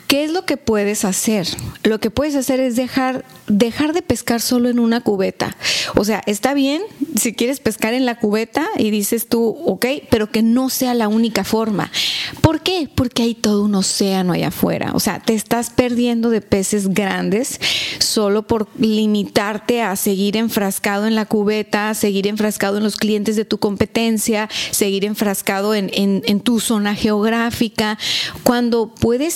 ¿qué 0.08 0.24
es 0.24 0.32
lo 0.32 0.44
que 0.44 0.56
puedes 0.56 1.04
hacer? 1.04 1.46
Lo 1.84 2.00
que 2.00 2.10
puedes 2.10 2.34
hacer 2.34 2.58
es 2.58 2.74
dejar, 2.74 3.24
dejar 3.46 3.92
de 3.92 4.02
pescar 4.02 4.40
solo 4.40 4.68
en 4.68 4.80
una 4.80 5.00
cubeta. 5.00 5.56
O 5.94 6.04
sea, 6.04 6.22
está 6.26 6.54
bien 6.54 6.82
si 7.16 7.32
quieres 7.34 7.60
pescar 7.60 7.94
en 7.94 8.04
la 8.06 8.18
cubeta 8.18 8.66
y 8.76 8.90
dices 8.90 9.28
tú, 9.28 9.56
ok, 9.66 9.86
pero 10.10 10.30
que 10.30 10.42
no 10.42 10.68
sea 10.70 10.94
la 10.94 11.08
única 11.08 11.44
forma. 11.44 11.90
¿Por 12.40 12.60
qué? 12.62 12.90
Porque 12.94 13.22
hay 13.22 13.34
todo 13.34 13.62
un 13.64 13.74
océano 13.74 14.32
allá 14.32 14.48
afuera. 14.48 14.90
O 14.94 15.00
sea, 15.00 15.20
te 15.20 15.34
estás 15.34 15.70
perdiendo 15.70 16.30
de 16.30 16.40
peces 16.40 16.88
grandes 16.88 17.60
solo 17.98 18.46
por 18.46 18.66
limitarte 18.78 19.82
a 19.82 19.94
seguir 19.96 20.36
enfrascado 20.36 21.06
en 21.06 21.14
la 21.14 21.26
cubeta, 21.26 21.92
seguir 21.94 22.26
enfrascado 22.26 22.78
en 22.78 22.82
los 22.82 22.96
clientes 22.96 23.36
de 23.36 23.44
tu 23.44 23.58
competencia, 23.58 24.48
seguir 24.70 25.04
enfrascado 25.04 25.74
en, 25.74 25.90
en- 25.94 26.38
tu 26.40 26.60
zona 26.60 26.94
geográfica, 26.94 27.98
cuando 28.44 28.94
puedes 28.94 29.34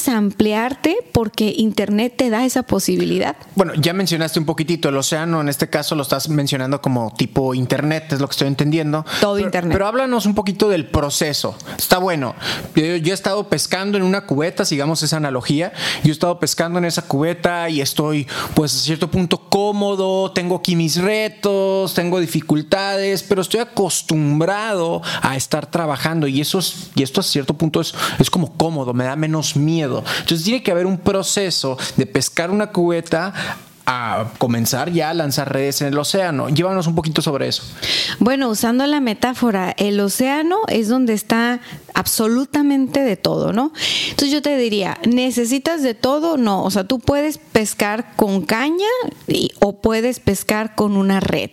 porque 1.12 1.54
Internet 1.56 2.14
te 2.16 2.30
da 2.30 2.44
esa 2.44 2.62
posibilidad. 2.62 3.36
Bueno, 3.54 3.72
ya 3.74 3.92
mencionaste 3.92 4.38
un 4.38 4.46
poquitito 4.46 4.88
el 4.88 4.96
océano, 4.96 5.40
en 5.40 5.48
este 5.48 5.68
caso 5.68 5.94
lo 5.94 6.02
estás 6.02 6.28
mencionando 6.28 6.80
como 6.80 7.12
tipo 7.16 7.54
internet, 7.54 8.12
es 8.12 8.20
lo 8.20 8.28
que 8.28 8.32
estoy 8.32 8.48
entendiendo. 8.48 9.04
Todo 9.20 9.34
Pero- 9.34 9.46
internet. 9.46 9.72
Pero 9.72 9.86
háblanos 9.86 10.26
un 10.26 10.34
poquito 10.34 10.68
del 10.68 10.86
proceso. 10.86 11.56
Está 11.76 11.98
bueno. 11.98 12.34
Yo, 12.74 12.96
yo 12.96 13.12
he 13.12 13.14
estado 13.14 13.48
pescando 13.48 13.96
en 13.98 14.04
una 14.04 14.26
cubeta, 14.26 14.64
sigamos 14.64 15.02
esa 15.02 15.16
analogía. 15.16 15.72
Yo 16.04 16.10
he 16.10 16.12
estado 16.12 16.38
pescando 16.38 16.78
en 16.78 16.84
esa 16.84 17.02
cubeta 17.02 17.68
y 17.68 17.80
estoy, 17.80 18.26
pues, 18.54 18.74
a 18.74 18.78
cierto 18.78 19.10
punto 19.10 19.48
cómodo, 19.48 20.32
tengo 20.32 20.56
aquí 20.56 20.76
mis 20.76 20.96
retos, 20.96 21.94
tengo 21.94 22.20
dificultades, 22.20 23.22
pero 23.22 23.42
estoy 23.42 23.60
acostumbrado 23.60 25.02
a 25.22 25.36
estar 25.36 25.66
trabajando 25.66 26.26
y 26.26 26.40
eso 26.40 26.58
es, 26.58 26.90
y 26.94 27.02
esto 27.02 27.20
a 27.20 27.24
cierto 27.24 27.54
punto 27.54 27.80
es, 27.80 27.94
es 28.18 28.30
como 28.30 28.52
cómodo, 28.56 28.92
me 28.94 29.04
da 29.04 29.16
menos 29.16 29.56
miedo. 29.56 30.04
Entonces 30.20 30.44
tiene 30.52 30.62
que 30.62 30.70
haber 30.70 30.84
un 30.84 30.98
proceso 30.98 31.78
de 31.96 32.04
pescar 32.04 32.50
una 32.50 32.66
cubeta 32.66 33.32
a 33.86 34.26
comenzar 34.38 34.92
ya 34.92 35.10
a 35.10 35.14
lanzar 35.14 35.52
redes 35.52 35.80
en 35.82 35.88
el 35.88 35.98
océano. 35.98 36.48
Llévanos 36.48 36.86
un 36.86 36.94
poquito 36.94 37.22
sobre 37.22 37.48
eso. 37.48 37.62
Bueno, 38.18 38.48
usando 38.48 38.86
la 38.86 39.00
metáfora, 39.00 39.74
el 39.76 39.98
océano 40.00 40.58
es 40.68 40.88
donde 40.88 41.14
está 41.14 41.60
absolutamente 41.94 43.00
de 43.00 43.16
todo, 43.16 43.52
¿no? 43.52 43.72
Entonces 44.10 44.30
yo 44.30 44.42
te 44.42 44.56
diría, 44.56 44.98
¿necesitas 45.06 45.82
de 45.82 45.94
todo? 45.94 46.36
No, 46.36 46.64
o 46.64 46.70
sea, 46.70 46.84
tú 46.84 46.98
puedes 46.98 47.38
pescar 47.38 48.14
con 48.16 48.42
caña 48.42 48.86
o 49.60 49.80
puedes 49.80 50.20
pescar 50.20 50.74
con 50.74 50.96
una 50.96 51.20
red. 51.20 51.50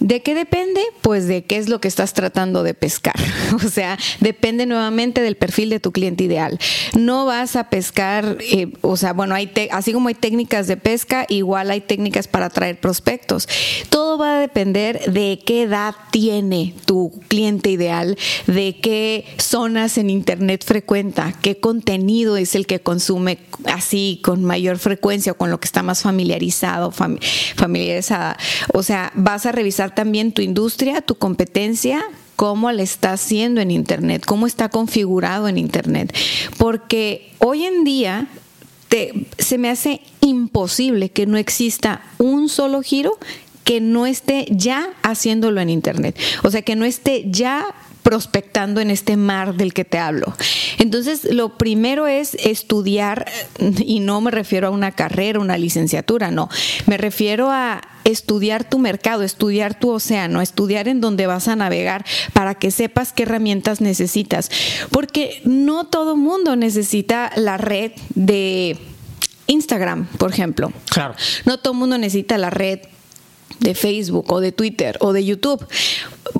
¿De 0.00 0.22
qué 0.22 0.34
depende? 0.34 0.80
Pues 1.00 1.26
de 1.26 1.44
qué 1.44 1.56
es 1.56 1.68
lo 1.68 1.80
que 1.80 1.88
estás 1.88 2.12
tratando 2.12 2.62
de 2.62 2.74
pescar. 2.74 3.14
O 3.56 3.68
sea, 3.68 3.98
depende 4.20 4.66
nuevamente 4.66 5.22
del 5.22 5.36
perfil 5.36 5.70
de 5.70 5.80
tu 5.80 5.90
cliente 5.90 6.24
ideal. 6.24 6.58
No 6.94 7.24
vas 7.26 7.56
a 7.56 7.70
pescar, 7.70 8.36
eh, 8.40 8.72
o 8.82 8.96
sea, 8.96 9.12
bueno, 9.12 9.34
hay 9.34 9.50
así 9.70 9.92
como 9.92 10.08
hay 10.08 10.14
técnicas 10.14 10.66
de 10.66 10.76
pesca, 10.76 11.24
igual 11.46 11.70
hay 11.70 11.80
técnicas 11.80 12.26
para 12.26 12.46
atraer 12.46 12.80
prospectos. 12.80 13.48
Todo 13.88 14.18
va 14.18 14.36
a 14.36 14.40
depender 14.40 15.12
de 15.12 15.38
qué 15.46 15.62
edad 15.62 15.94
tiene 16.10 16.74
tu 16.86 17.12
cliente 17.28 17.70
ideal, 17.70 18.18
de 18.48 18.80
qué 18.80 19.24
zonas 19.38 19.96
en 19.96 20.10
Internet 20.10 20.64
frecuenta, 20.64 21.32
qué 21.40 21.60
contenido 21.60 22.36
es 22.36 22.56
el 22.56 22.66
que 22.66 22.80
consume 22.80 23.38
así 23.66 24.20
con 24.24 24.44
mayor 24.44 24.78
frecuencia 24.78 25.32
o 25.32 25.36
con 25.36 25.50
lo 25.50 25.60
que 25.60 25.66
está 25.66 25.84
más 25.84 26.02
familiarizado, 26.02 26.90
familiarizada. 26.90 28.36
O 28.74 28.82
sea, 28.82 29.12
vas 29.14 29.46
a 29.46 29.52
revisar 29.52 29.94
también 29.94 30.32
tu 30.32 30.42
industria, 30.42 31.00
tu 31.00 31.14
competencia, 31.14 32.02
cómo 32.34 32.72
le 32.72 32.82
está 32.82 33.12
haciendo 33.12 33.60
en 33.60 33.70
Internet, 33.70 34.24
cómo 34.26 34.48
está 34.48 34.68
configurado 34.68 35.46
en 35.46 35.58
Internet. 35.58 36.12
Porque 36.58 37.32
hoy 37.38 37.64
en 37.64 37.84
día 37.84 38.26
se 39.38 39.58
me 39.58 39.68
hace 39.68 40.00
imposible 40.20 41.10
que 41.10 41.26
no 41.26 41.36
exista 41.36 42.02
un 42.18 42.48
solo 42.48 42.82
giro 42.82 43.18
que 43.64 43.80
no 43.80 44.06
esté 44.06 44.46
ya 44.50 44.90
haciéndolo 45.02 45.60
en 45.60 45.70
Internet. 45.70 46.16
O 46.44 46.50
sea, 46.52 46.62
que 46.62 46.76
no 46.76 46.84
esté 46.84 47.24
ya 47.26 47.66
prospectando 48.06 48.80
en 48.80 48.92
este 48.92 49.16
mar 49.16 49.56
del 49.56 49.74
que 49.74 49.84
te 49.84 49.98
hablo. 49.98 50.32
Entonces, 50.78 51.24
lo 51.24 51.58
primero 51.58 52.06
es 52.06 52.34
estudiar, 52.34 53.26
y 53.84 53.98
no 53.98 54.20
me 54.20 54.30
refiero 54.30 54.68
a 54.68 54.70
una 54.70 54.92
carrera, 54.92 55.40
una 55.40 55.58
licenciatura, 55.58 56.30
no, 56.30 56.48
me 56.86 56.98
refiero 56.98 57.50
a 57.50 57.82
estudiar 58.04 58.62
tu 58.62 58.78
mercado, 58.78 59.24
estudiar 59.24 59.76
tu 59.76 59.90
océano, 59.90 60.40
estudiar 60.40 60.86
en 60.86 61.00
dónde 61.00 61.26
vas 61.26 61.48
a 61.48 61.56
navegar 61.56 62.04
para 62.32 62.54
que 62.54 62.70
sepas 62.70 63.12
qué 63.12 63.24
herramientas 63.24 63.80
necesitas. 63.80 64.52
Porque 64.92 65.40
no 65.42 65.88
todo 65.88 66.14
mundo 66.14 66.54
necesita 66.54 67.32
la 67.34 67.56
red 67.56 67.90
de 68.14 68.78
Instagram, 69.48 70.06
por 70.16 70.30
ejemplo. 70.30 70.72
Claro. 70.90 71.16
No 71.44 71.58
todo 71.58 71.74
mundo 71.74 71.98
necesita 71.98 72.38
la 72.38 72.50
red 72.50 72.82
de 73.60 73.74
Facebook 73.74 74.32
o 74.32 74.40
de 74.40 74.52
Twitter 74.52 74.96
o 75.00 75.12
de 75.12 75.24
YouTube. 75.24 75.66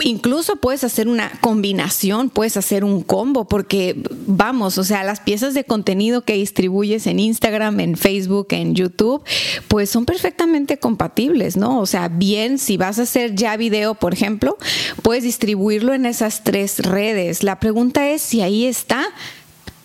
Incluso 0.02 0.56
puedes 0.56 0.84
hacer 0.84 1.08
una 1.08 1.30
combinación, 1.40 2.28
puedes 2.28 2.56
hacer 2.56 2.84
un 2.84 3.02
combo, 3.02 3.46
porque 3.46 3.96
vamos, 4.26 4.78
o 4.78 4.84
sea, 4.84 5.04
las 5.04 5.20
piezas 5.20 5.54
de 5.54 5.64
contenido 5.64 6.22
que 6.22 6.34
distribuyes 6.34 7.06
en 7.06 7.20
Instagram, 7.20 7.80
en 7.80 7.96
Facebook, 7.96 8.48
en 8.50 8.74
YouTube, 8.74 9.22
pues 9.68 9.88
son 9.88 10.04
perfectamente 10.04 10.78
compatibles, 10.78 11.56
¿no? 11.56 11.80
O 11.80 11.86
sea, 11.86 12.08
bien, 12.08 12.58
si 12.58 12.76
vas 12.76 12.98
a 12.98 13.02
hacer 13.02 13.34
ya 13.34 13.56
video, 13.56 13.94
por 13.94 14.12
ejemplo, 14.12 14.58
puedes 15.02 15.24
distribuirlo 15.24 15.94
en 15.94 16.04
esas 16.04 16.44
tres 16.44 16.80
redes. 16.80 17.42
La 17.42 17.58
pregunta 17.60 18.10
es 18.10 18.22
si 18.22 18.42
ahí 18.42 18.66
está 18.66 19.06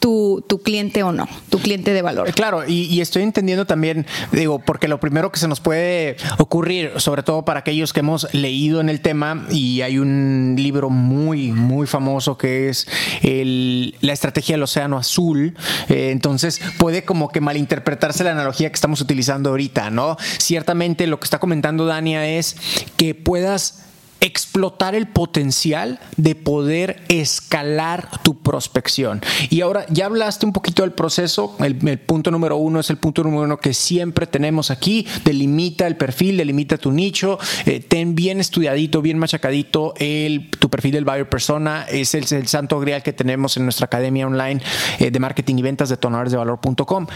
tu, 0.02 0.62
cliente 0.64 1.04
o 1.04 1.12
no, 1.12 1.28
tu 1.50 1.60
cliente 1.60 1.94
de 1.94 2.02
valor. 2.02 2.34
Claro, 2.34 2.68
y, 2.68 3.00
estoy 3.02 3.24
entendiendo 3.24 3.66
también, 3.66 4.06
digo, 4.32 4.60
porque 4.60 4.88
lo 4.88 5.00
primero 5.00 5.32
que 5.32 5.40
se 5.40 5.48
nos 5.48 5.62
puede 5.62 6.18
ocurrir, 6.40 6.94
sobre 6.98 7.24
todo 7.24 7.46
para 7.46 7.60
aquellos 7.60 7.94
que 7.94 8.02
hemos 8.02 8.34
leído 8.34 8.82
en 8.82 8.90
el 8.90 9.02
tema, 9.02 9.46
y 9.52 9.82
hay 9.82 10.00
un 10.00 10.56
libro 10.58 10.90
muy, 10.90 11.52
muy 11.52 11.88
famoso 11.88 12.38
que 12.38 12.70
es 12.70 12.88
el, 13.22 13.96
La 14.02 14.14
estrategia 14.14 14.56
del 14.56 14.64
océano 14.64 14.98
azul, 14.98 15.56
eh, 15.88 16.10
entonces 16.12 16.60
puede 16.78 17.06
como 17.06 17.30
que 17.30 17.40
malinterpretarse 17.40 18.24
la 18.24 18.32
analogía 18.32 18.70
que 18.70 18.76
estamos 18.76 19.02
utilizando 19.02 19.52
ahorita, 19.52 19.92
¿no? 19.92 20.18
Ciertamente 20.40 21.06
lo 21.06 21.20
que 21.20 21.26
está 21.26 21.40
comentando 21.40 21.86
Dania 21.86 22.28
es 22.28 22.58
que 22.98 23.14
puedas 23.14 23.91
explotar 24.22 24.94
el 24.94 25.08
potencial 25.08 26.00
de 26.16 26.36
poder 26.36 27.04
escalar 27.10 28.22
tu 28.24 28.38
prospección. 28.38 29.20
Y 29.50 29.62
ahora 29.62 29.86
ya 29.90 30.06
hablaste 30.06 30.46
un 30.46 30.54
poquito 30.54 30.84
del 30.84 30.94
proceso. 30.94 31.58
El, 31.60 31.76
punto 32.00 32.30
número 32.32 32.56
uno 32.56 32.80
es 32.80 32.90
el 32.92 32.98
punto 32.98 33.24
número 33.24 33.44
uno 33.44 33.58
que 33.58 33.74
siempre 33.74 34.28
tenemos 34.28 34.70
aquí. 34.72 35.08
Delimita 35.26 35.88
el 35.88 35.98
perfil, 35.98 36.38
delimita 36.38 36.78
tu 36.78 36.92
nicho, 36.92 37.40
eh, 37.66 37.80
ten 37.80 38.16
bien 38.16 38.40
estudiadito, 38.40 39.02
bien 39.02 39.18
machacadito 39.18 39.96
el, 39.98 40.52
tu 40.52 40.70
perfil 40.70 40.94
del 40.94 41.06
buyer 41.06 41.28
persona. 41.28 41.86
Es 41.90 42.14
el, 42.14 42.48
santo 42.48 42.80
grial 42.80 43.02
que 43.02 43.14
tenemos 43.14 43.58
en 43.58 43.64
nuestra 43.64 43.86
academia 43.86 44.28
online 44.28 44.62
eh, 45.00 45.10
de 45.10 45.20
marketing 45.20 45.56
y 45.58 45.62
ventas 45.64 45.90
de 45.90 45.98
tonadoresdevalor.com. 45.98 47.08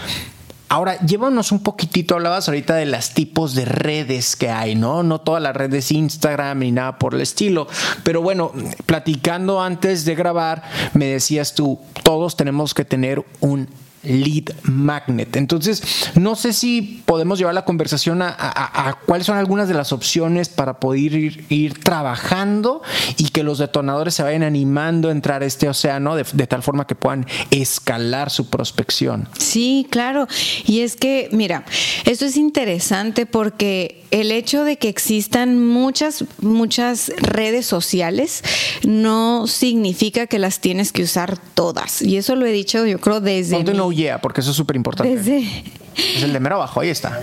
Ahora, 0.68 0.98
llévanos 0.98 1.52
un 1.52 1.60
poquitito, 1.60 2.16
hablabas 2.16 2.48
ahorita 2.48 2.74
de 2.74 2.86
los 2.86 3.10
tipos 3.10 3.54
de 3.54 3.64
redes 3.64 4.34
que 4.34 4.50
hay, 4.50 4.74
¿no? 4.74 5.04
No 5.04 5.20
todas 5.20 5.40
las 5.40 5.54
redes 5.54 5.92
Instagram 5.92 6.58
ni 6.58 6.72
nada 6.72 6.98
por 6.98 7.14
el 7.14 7.20
estilo, 7.20 7.68
pero 8.02 8.20
bueno, 8.20 8.50
platicando 8.84 9.62
antes 9.62 10.04
de 10.04 10.16
grabar, 10.16 10.64
me 10.92 11.06
decías 11.06 11.54
tú, 11.54 11.78
todos 12.02 12.36
tenemos 12.36 12.74
que 12.74 12.84
tener 12.84 13.24
un 13.40 13.68
lead 14.06 14.54
magnet. 14.62 15.36
Entonces, 15.36 15.82
no 16.14 16.36
sé 16.36 16.52
si 16.52 17.02
podemos 17.04 17.38
llevar 17.38 17.54
la 17.54 17.64
conversación 17.64 18.22
a, 18.22 18.98
cuáles 19.06 19.26
son 19.26 19.38
algunas 19.38 19.68
de 19.68 19.74
las 19.74 19.92
opciones 19.92 20.48
para 20.48 20.80
poder 20.80 21.14
ir, 21.14 21.74
trabajando 21.82 22.82
y 23.16 23.28
que 23.28 23.42
los 23.42 23.58
detonadores 23.58 24.14
se 24.14 24.22
vayan 24.22 24.42
animando 24.42 25.08
a 25.08 25.12
entrar 25.12 25.42
a 25.42 25.46
este 25.46 25.68
océano 25.68 26.16
de, 26.16 26.24
de, 26.32 26.46
tal 26.46 26.62
forma 26.62 26.86
que 26.86 26.94
puedan 26.94 27.26
escalar 27.50 28.30
su 28.30 28.48
prospección. 28.48 29.28
Sí, 29.38 29.86
claro. 29.90 30.26
Y 30.64 30.80
es 30.80 30.96
que, 30.96 31.28
mira, 31.32 31.64
esto 32.04 32.24
es 32.24 32.36
interesante 32.36 33.26
porque 33.26 34.06
el 34.10 34.32
hecho 34.32 34.64
de 34.64 34.76
que 34.76 34.88
existan 34.88 35.64
muchas, 35.66 36.24
muchas 36.40 37.12
redes 37.18 37.66
sociales 37.66 38.42
no 38.84 39.46
significa 39.46 40.26
que 40.26 40.38
las 40.38 40.60
tienes 40.60 40.92
que 40.92 41.02
usar 41.02 41.38
todas. 41.54 42.02
Y 42.02 42.16
eso 42.16 42.36
lo 42.36 42.46
he 42.46 42.52
dicho, 42.52 42.86
yo 42.86 43.00
creo, 43.00 43.20
desde. 43.20 43.56
Yeah, 43.96 44.20
porque 44.20 44.40
eso 44.40 44.50
es 44.50 44.56
súper 44.56 44.76
importante. 44.76 45.12
Es 45.14 46.22
el 46.22 46.32
de 46.32 46.40
mero 46.40 46.56
abajo, 46.56 46.80
ahí 46.80 46.90
está. 46.90 47.18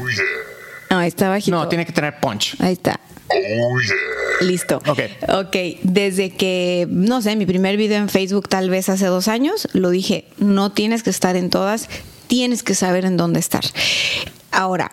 No, 0.89 0.97
ahí 0.97 1.07
está 1.07 1.29
bajito. 1.29 1.55
No, 1.55 1.67
tiene 1.67 1.85
que 1.85 1.91
tener 1.91 2.19
punch. 2.19 2.55
Ahí 2.59 2.73
está. 2.73 2.99
Listo. 4.41 4.81
Ok. 4.87 4.99
Ok. 5.29 5.55
Desde 5.83 6.31
que, 6.31 6.87
no 6.89 7.21
sé, 7.21 7.35
mi 7.35 7.45
primer 7.45 7.77
video 7.77 7.97
en 7.97 8.09
Facebook, 8.09 8.49
tal 8.49 8.69
vez 8.69 8.89
hace 8.89 9.05
dos 9.05 9.27
años, 9.27 9.67
lo 9.73 9.89
dije: 9.89 10.25
no 10.37 10.71
tienes 10.71 11.03
que 11.03 11.09
estar 11.09 11.35
en 11.35 11.49
todas, 11.49 11.89
tienes 12.27 12.63
que 12.63 12.75
saber 12.75 13.05
en 13.05 13.17
dónde 13.17 13.39
estar. 13.39 13.63
Ahora, 14.51 14.91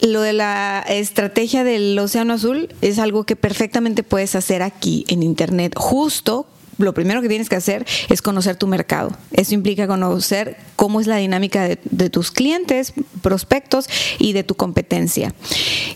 lo 0.00 0.20
de 0.20 0.32
la 0.32 0.84
estrategia 0.88 1.64
del 1.64 1.98
Océano 1.98 2.34
Azul 2.34 2.68
es 2.82 2.98
algo 2.98 3.24
que 3.24 3.36
perfectamente 3.36 4.02
puedes 4.02 4.34
hacer 4.34 4.62
aquí 4.62 5.04
en 5.08 5.22
Internet, 5.22 5.74
justo 5.76 6.46
lo 6.78 6.94
primero 6.94 7.22
que 7.22 7.28
tienes 7.28 7.48
que 7.48 7.56
hacer 7.56 7.86
es 8.08 8.22
conocer 8.22 8.56
tu 8.56 8.66
mercado. 8.66 9.12
Eso 9.32 9.54
implica 9.54 9.86
conocer 9.86 10.56
cómo 10.76 11.00
es 11.00 11.06
la 11.06 11.16
dinámica 11.16 11.64
de, 11.64 12.10
tus 12.10 12.30
clientes, 12.30 12.92
prospectos 13.22 13.88
y 14.18 14.32
de 14.32 14.44
tu 14.44 14.54
competencia. 14.54 15.34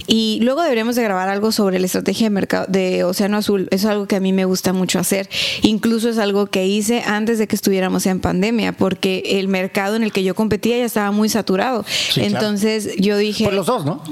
Y 0.07 0.39
luego 0.43 0.63
deberíamos 0.63 0.97
de 0.97 1.03
grabar 1.03 1.29
algo 1.29 1.53
sobre 1.53 1.79
la 1.79 1.87
estrategia 1.87 2.27
de 2.27 2.31
mercado 2.31 2.67
de 2.69 3.05
Océano 3.05 3.37
Azul. 3.37 3.69
Eso 3.71 3.89
es 3.89 3.93
algo 3.93 4.07
que 4.07 4.17
a 4.17 4.21
mí 4.21 4.33
me 4.33 4.45
gusta 4.45 4.73
mucho 4.73 4.99
hacer. 4.99 5.29
Incluso 5.63 6.09
es 6.09 6.19
algo 6.19 6.47
que 6.47 6.67
hice 6.67 7.03
antes 7.03 7.39
de 7.39 7.47
que 7.47 7.57
estuviéramos 7.57 8.07
en 8.07 8.21
pandemia, 8.21 8.73
porque 8.73 9.23
el 9.25 9.49
mercado 9.49 9.97
en 9.97 10.03
el 10.03 10.13
que 10.13 10.23
yo 10.23 10.35
competía 10.35 10.79
ya 10.79 10.85
estaba 10.85 11.11
muy 11.11 11.29
saturado. 11.29 11.85
Entonces 12.17 12.97
yo 12.99 13.17
dije... 13.17 13.45
Por 13.45 13.55
los 13.55 13.67
dos, 13.67 13.85
¿no? 13.85 14.03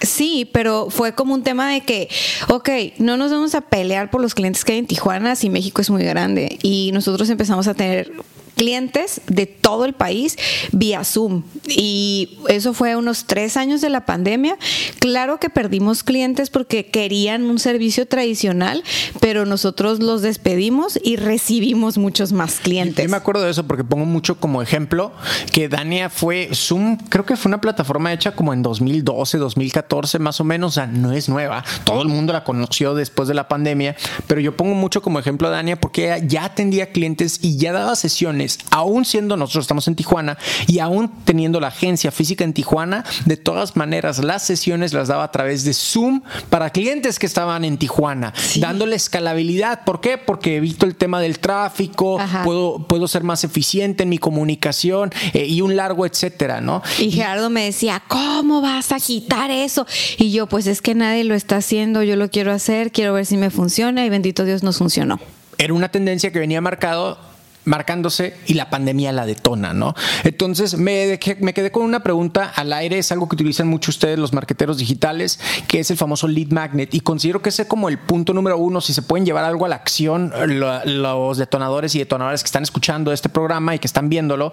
Sí, 0.00 0.48
pero 0.52 0.88
fue 0.90 1.14
como 1.14 1.34
un 1.34 1.42
tema 1.42 1.70
de 1.70 1.80
que, 1.82 2.08
ok, 2.48 2.68
no 2.98 3.16
nos 3.16 3.30
vamos 3.30 3.54
a 3.54 3.60
pelear 3.60 4.10
por 4.10 4.20
los 4.20 4.34
clientes 4.34 4.64
que 4.64 4.72
hay 4.72 4.78
en 4.78 4.86
Tijuana 4.86 5.36
si 5.36 5.50
México 5.50 5.80
es 5.80 5.90
muy 5.90 6.04
grande. 6.04 6.58
Y 6.62 6.90
nosotros 6.92 7.28
empezamos 7.30 7.68
a 7.68 7.74
tener 7.74 8.12
clientes 8.54 9.20
de 9.26 9.46
todo 9.46 9.84
el 9.84 9.92
país 9.92 10.36
vía 10.72 11.04
Zoom. 11.04 11.42
Y 11.68 12.38
eso 12.48 12.74
fue 12.74 12.96
unos 12.96 13.24
tres 13.24 13.56
años 13.56 13.80
de 13.80 13.90
la 13.90 14.04
pandemia. 14.06 14.56
Claro 14.98 15.40
que 15.40 15.50
perdimos 15.50 16.02
clientes 16.02 16.50
porque 16.50 16.86
querían 16.86 17.44
un 17.44 17.58
servicio 17.58 18.06
tradicional, 18.06 18.82
pero 19.20 19.46
nosotros 19.46 20.00
los 20.00 20.22
despedimos 20.22 20.98
y 21.02 21.16
recibimos 21.16 21.98
muchos 21.98 22.32
más 22.32 22.60
clientes. 22.60 23.04
Yo 23.04 23.10
me 23.10 23.16
acuerdo 23.16 23.42
de 23.42 23.50
eso 23.50 23.66
porque 23.66 23.84
pongo 23.84 24.04
mucho 24.04 24.38
como 24.38 24.62
ejemplo 24.62 25.12
que 25.52 25.68
Dania 25.68 26.10
fue 26.10 26.50
Zoom, 26.52 26.96
creo 27.08 27.24
que 27.24 27.36
fue 27.36 27.48
una 27.48 27.60
plataforma 27.60 28.12
hecha 28.12 28.34
como 28.34 28.52
en 28.52 28.62
2012, 28.62 29.38
2014 29.38 30.18
más 30.18 30.40
o 30.40 30.44
menos, 30.44 30.72
o 30.72 30.74
sea, 30.74 30.86
no 30.86 31.12
es 31.12 31.28
nueva. 31.28 31.64
Todo 31.84 32.02
el 32.02 32.08
mundo 32.08 32.32
la 32.32 32.44
conoció 32.44 32.94
después 32.94 33.28
de 33.28 33.34
la 33.34 33.48
pandemia, 33.48 33.96
pero 34.26 34.40
yo 34.40 34.56
pongo 34.56 34.74
mucho 34.74 35.02
como 35.02 35.18
ejemplo 35.18 35.48
a 35.48 35.50
Dania 35.50 35.80
porque 35.80 36.22
ya 36.26 36.44
atendía 36.44 36.92
clientes 36.92 37.38
y 37.42 37.56
ya 37.56 37.72
daba 37.72 37.96
sesiones 37.96 38.43
aún 38.70 39.04
siendo 39.04 39.36
nosotros 39.36 39.64
estamos 39.64 39.88
en 39.88 39.94
Tijuana 39.94 40.38
y 40.66 40.78
aún 40.78 41.10
teniendo 41.24 41.60
la 41.60 41.68
agencia 41.68 42.10
física 42.10 42.44
en 42.44 42.52
Tijuana, 42.52 43.04
de 43.24 43.36
todas 43.36 43.76
maneras 43.76 44.22
las 44.22 44.42
sesiones 44.42 44.92
las 44.92 45.08
daba 45.08 45.24
a 45.24 45.30
través 45.30 45.64
de 45.64 45.74
Zoom 45.74 46.22
para 46.50 46.70
clientes 46.70 47.18
que 47.18 47.26
estaban 47.26 47.64
en 47.64 47.78
Tijuana, 47.78 48.32
dándole 48.56 48.96
escalabilidad. 48.96 49.84
¿Por 49.84 50.00
qué? 50.00 50.18
Porque 50.18 50.56
evito 50.56 50.86
el 50.86 50.96
tema 50.96 51.20
del 51.20 51.38
tráfico, 51.38 52.18
puedo, 52.44 52.86
puedo 52.86 53.08
ser 53.08 53.22
más 53.22 53.44
eficiente 53.44 54.02
en 54.02 54.08
mi 54.08 54.18
comunicación 54.18 55.12
eh, 55.32 55.46
y 55.46 55.60
un 55.60 55.76
largo 55.76 56.06
etcétera, 56.06 56.60
¿no? 56.60 56.82
Y 56.98 57.10
Gerardo 57.10 57.50
me 57.50 57.64
decía, 57.64 58.02
¿cómo 58.08 58.60
vas 58.60 58.92
a 58.92 58.96
quitar 58.96 59.50
eso? 59.50 59.86
Y 60.18 60.30
yo, 60.30 60.46
pues 60.46 60.66
es 60.66 60.82
que 60.82 60.94
nadie 60.94 61.24
lo 61.24 61.34
está 61.34 61.56
haciendo, 61.56 62.02
yo 62.02 62.16
lo 62.16 62.30
quiero 62.30 62.52
hacer, 62.52 62.92
quiero 62.92 63.12
ver 63.12 63.26
si 63.26 63.36
me 63.36 63.50
funciona 63.50 64.04
y 64.04 64.10
bendito 64.10 64.44
Dios 64.44 64.62
nos 64.62 64.78
funcionó. 64.78 65.18
Era 65.58 65.72
una 65.74 65.88
tendencia 65.88 66.32
que 66.32 66.38
venía 66.38 66.60
marcado 66.60 67.18
marcándose 67.64 68.36
y 68.46 68.54
la 68.54 68.70
pandemia 68.70 69.12
la 69.12 69.26
detona, 69.26 69.74
¿no? 69.74 69.94
Entonces 70.24 70.76
me, 70.76 71.18
me, 71.40 71.54
quedé 71.54 71.70
con 71.70 71.82
una 71.82 72.00
pregunta 72.00 72.52
al 72.54 72.72
aire, 72.72 72.98
es 72.98 73.12
algo 73.12 73.28
que 73.28 73.34
utilizan 73.34 73.68
mucho 73.68 73.90
ustedes 73.90 74.18
los 74.18 74.32
marqueteros 74.32 74.78
digitales, 74.78 75.40
que 75.68 75.80
es 75.80 75.90
el 75.90 75.96
famoso 75.96 76.28
lead 76.28 76.48
magnet 76.48 76.94
y 76.94 77.00
considero 77.00 77.42
que 77.42 77.48
ese 77.48 77.62
es 77.62 77.68
como 77.68 77.88
el 77.88 77.98
punto 77.98 78.32
número 78.32 78.58
uno, 78.58 78.80
si 78.80 78.92
se 78.92 79.02
pueden 79.02 79.24
llevar 79.24 79.44
algo 79.44 79.64
a 79.66 79.68
la 79.68 79.76
acción 79.76 80.32
los 80.84 81.38
detonadores 81.38 81.94
y 81.94 81.98
detonadoras 81.98 82.42
que 82.42 82.46
están 82.48 82.62
escuchando 82.62 83.12
este 83.12 83.28
programa 83.28 83.74
y 83.74 83.78
que 83.78 83.86
están 83.86 84.08
viéndolo, 84.08 84.52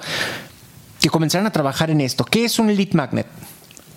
que 1.00 1.10
comenzaran 1.10 1.48
a 1.48 1.51
trabajar 1.51 1.89
en 1.89 2.01
esto. 2.01 2.24
¿Qué 2.24 2.46
es 2.46 2.60
un 2.60 2.74
lead 2.75 2.94
magnet? 2.94 3.27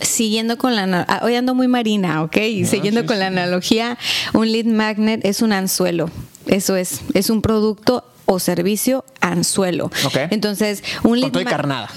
siguiendo 0.00 0.58
con 0.58 0.74
la 0.74 1.06
ah, 1.08 1.20
hoy 1.22 1.34
ando 1.34 1.54
muy 1.54 1.68
marina, 1.68 2.22
¿ok? 2.22 2.36
Y 2.36 2.64
siguiendo 2.66 3.06
con 3.06 3.18
la 3.18 3.28
analogía, 3.28 3.98
un 4.32 4.50
lead 4.50 4.66
magnet 4.66 5.24
es 5.24 5.42
un 5.42 5.52
anzuelo. 5.52 6.10
Eso 6.46 6.76
es, 6.76 7.00
es 7.14 7.30
un 7.30 7.40
producto 7.40 8.03
o 8.26 8.38
servicio 8.38 9.04
anzuelo. 9.20 9.90
Entonces, 10.30 10.82
un 11.02 11.20
lead, 11.20 11.32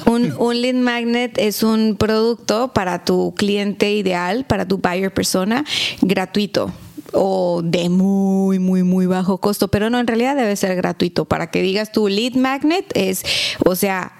un, 0.05 0.33
un 0.37 0.61
lead, 0.61 0.75
magnet 0.75 1.37
es 1.37 1.63
un 1.63 1.95
producto 1.97 2.69
para 2.73 3.05
tu 3.05 3.33
cliente 3.35 3.91
ideal, 3.91 4.45
para 4.45 4.67
tu 4.67 4.77
buyer 4.77 5.13
persona, 5.13 5.65
gratuito 6.01 6.71
o 7.13 7.61
de 7.63 7.89
muy, 7.89 8.59
muy, 8.59 8.83
muy 8.83 9.05
bajo 9.05 9.37
costo, 9.37 9.69
pero 9.69 9.89
no, 9.89 9.99
en 9.99 10.07
realidad 10.07 10.35
debe 10.35 10.55
ser 10.55 10.75
gratuito. 10.75 11.25
Para 11.25 11.49
que 11.51 11.61
digas 11.61 11.91
tu 11.91 12.07
lead 12.07 12.33
magnet 12.33 12.85
es, 12.95 13.23
o 13.65 13.75
sea, 13.75 14.11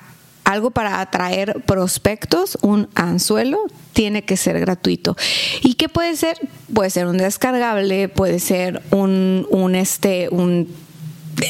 algo 0.44 0.72
para 0.72 1.02
atraer 1.02 1.62
prospectos, 1.66 2.58
un 2.62 2.88
anzuelo, 2.96 3.60
tiene 3.92 4.24
que 4.24 4.38
ser 4.38 4.60
gratuito. 4.60 5.18
¿Y 5.62 5.74
qué 5.74 5.90
puede 5.90 6.16
ser? 6.16 6.38
Puede 6.74 6.90
ser 6.90 7.08
un 7.08 7.18
descargable, 7.18 8.08
puede 8.08 8.40
ser 8.40 8.82
un, 8.92 9.46
un 9.50 9.76
este, 9.76 10.30
un 10.30 10.74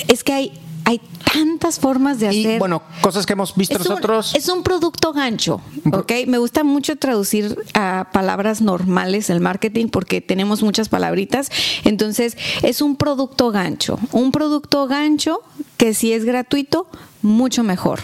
es 0.08 0.24
que 0.24 0.34
hay 0.34 0.52
hay 0.88 1.02
tantas 1.34 1.82
formas 1.82 2.18
de 2.18 2.30
hacer. 2.30 2.56
Y 2.56 2.60
bueno, 2.60 2.82
cosas 3.02 3.26
que 3.26 3.34
hemos 3.34 3.54
visto 3.58 3.78
nosotros. 3.78 4.34
es 4.34 4.48
un 4.48 4.64
producto 4.64 5.12
gancho, 5.12 5.60
¿ok? 5.92 6.14
Me 6.28 6.38
gusta 6.38 6.64
mucho 6.64 6.96
traducir 6.96 7.62
a 7.74 8.08
palabras 8.14 8.62
normales 8.62 9.30
el 9.30 9.42
marketing 9.42 9.88
porque 9.88 10.22
tenemos 10.22 10.64
muchas 10.64 10.88
palabritas. 10.88 11.52
Entonces, 11.84 12.38
es 12.64 12.82
un 12.82 12.96
producto 12.96 13.52
gancho. 13.52 14.00
Un 14.14 14.32
producto 14.32 14.88
gancho 14.88 15.42
que 15.76 15.94
si 15.94 16.14
es 16.14 16.24
gratuito, 16.24 16.88
mucho 17.22 17.64
mejor. 17.64 18.00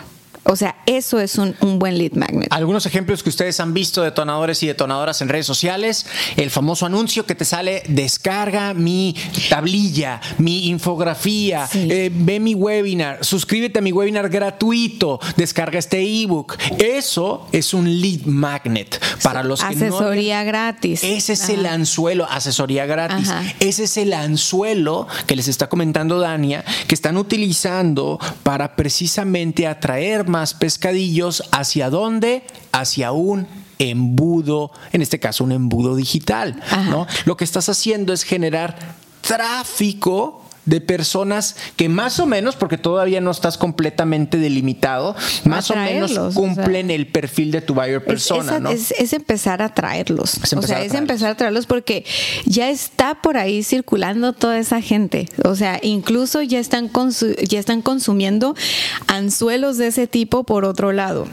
O 0.46 0.56
sea, 0.56 0.76
eso 0.86 1.20
es 1.20 1.38
un, 1.38 1.56
buen 1.80 1.98
lead 1.98 2.14
magnet. 2.14 2.48
Algunos 2.52 2.86
ejemplos 2.86 3.24
que 3.24 3.30
ustedes 3.30 3.60
han 3.60 3.74
visto 3.74 4.02
de 4.02 4.10
detonadores 4.10 4.62
y 4.64 4.68
detonadoras 4.68 5.22
en 5.22 5.30
redes 5.30 5.46
sociales, 5.46 6.06
el 6.36 6.50
famoso 6.50 6.86
anuncio 6.86 7.26
que 7.26 7.34
te 7.34 7.46
sale, 7.46 7.84
descarga 7.88 8.74
mi 8.74 9.16
tablilla, 9.50 10.22
mi 10.38 10.68
infografía, 10.68 11.68
eh, 11.74 12.12
ve 12.14 12.40
mi 12.40 12.56
webinar, 12.56 13.24
suscríbete 13.24 13.80
a 13.80 13.82
mi 13.82 13.92
webinar 13.92 14.30
gratuito, 14.30 15.20
descarga 15.38 15.80
este 15.80 16.02
ebook. 16.02 16.58
Eso 16.78 17.48
es 17.52 17.74
un 17.74 18.02
lead 18.02 18.26
magnet 18.26 19.02
para 19.24 19.44
los 19.44 19.62
que 19.62 19.74
Asesoría 19.74 20.44
gratis. 20.44 21.04
Ese 21.04 21.34
es 21.34 21.50
el 21.50 21.66
anzuelo, 21.66 22.28
asesoría 22.30 22.86
gratis. 22.86 23.32
Ese 23.60 23.86
es 23.86 23.98
el 23.98 24.14
anzuelo 24.14 25.08
que 25.26 25.36
les 25.36 25.48
está 25.48 25.70
comentando 25.70 26.20
Dania, 26.20 26.66
que 26.88 26.96
están 26.96 27.18
utilizando 27.18 28.20
para 28.44 28.76
precisamente 28.76 29.68
atraer 29.68 30.28
más 30.34 30.56
pescadillos, 30.56 31.44
¿hacia 31.52 31.92
dónde? 31.92 32.44
Hacia 32.72 33.12
un 33.12 33.48
embudo, 33.78 34.72
en 34.92 35.04
este 35.04 35.20
caso 35.20 35.44
un 35.44 35.52
embudo 35.52 35.96
digital. 35.96 36.60
¿no? 36.90 37.06
Lo 37.25 37.38
que 37.38 37.44
estás 37.44 37.70
haciendo 37.70 38.13
es 38.13 38.24
generar 38.24 38.96
tráfico 39.22 40.43
de 40.65 40.82
personas 40.82 41.55
que 41.75 41.89
más 41.89 42.20
o 42.20 42.25
menos, 42.25 42.55
porque 42.55 42.77
todavía 42.77 43.22
no 43.22 43.32
estás 43.32 43.58
completamente 43.58 44.38
delimitado, 44.38 45.15
más 45.46 45.70
o 45.72 45.75
menos 45.75 46.13
cumplen 46.34 46.91
el 46.91 47.08
perfil 47.08 47.51
de 47.51 47.62
tu 47.62 47.74
buyer 47.74 48.04
persona, 48.04 48.56
es, 48.56 48.62
¿no? 48.62 48.69
Es, 48.69 49.13
empezar 49.13 49.62
a 49.62 49.73
traerlos. 49.73 50.39
o 50.56 50.62
sea, 50.62 50.84
es 50.84 50.93
empezar 50.93 51.32
a 51.32 51.36
traerlos 51.36 51.65
porque 51.65 52.06
ya 52.45 52.69
está 52.69 53.21
por 53.21 53.38
ahí 53.38 53.63
circulando 53.63 54.34
toda 54.34 54.58
esa 54.58 54.82
gente. 54.82 55.28
O 55.43 55.56
sea, 55.56 55.80
incluso 55.82 56.41
ya 56.41 56.60
están, 56.60 56.89
ya 57.47 57.60
están 57.60 57.82
consumiendo 57.82 58.56
anzuelos 59.08 59.78
de 59.78 59.88
ese 59.88 60.08
tipo 60.08 60.43
por 60.43 60.65
otro 60.65 60.91
lado. 60.91 61.28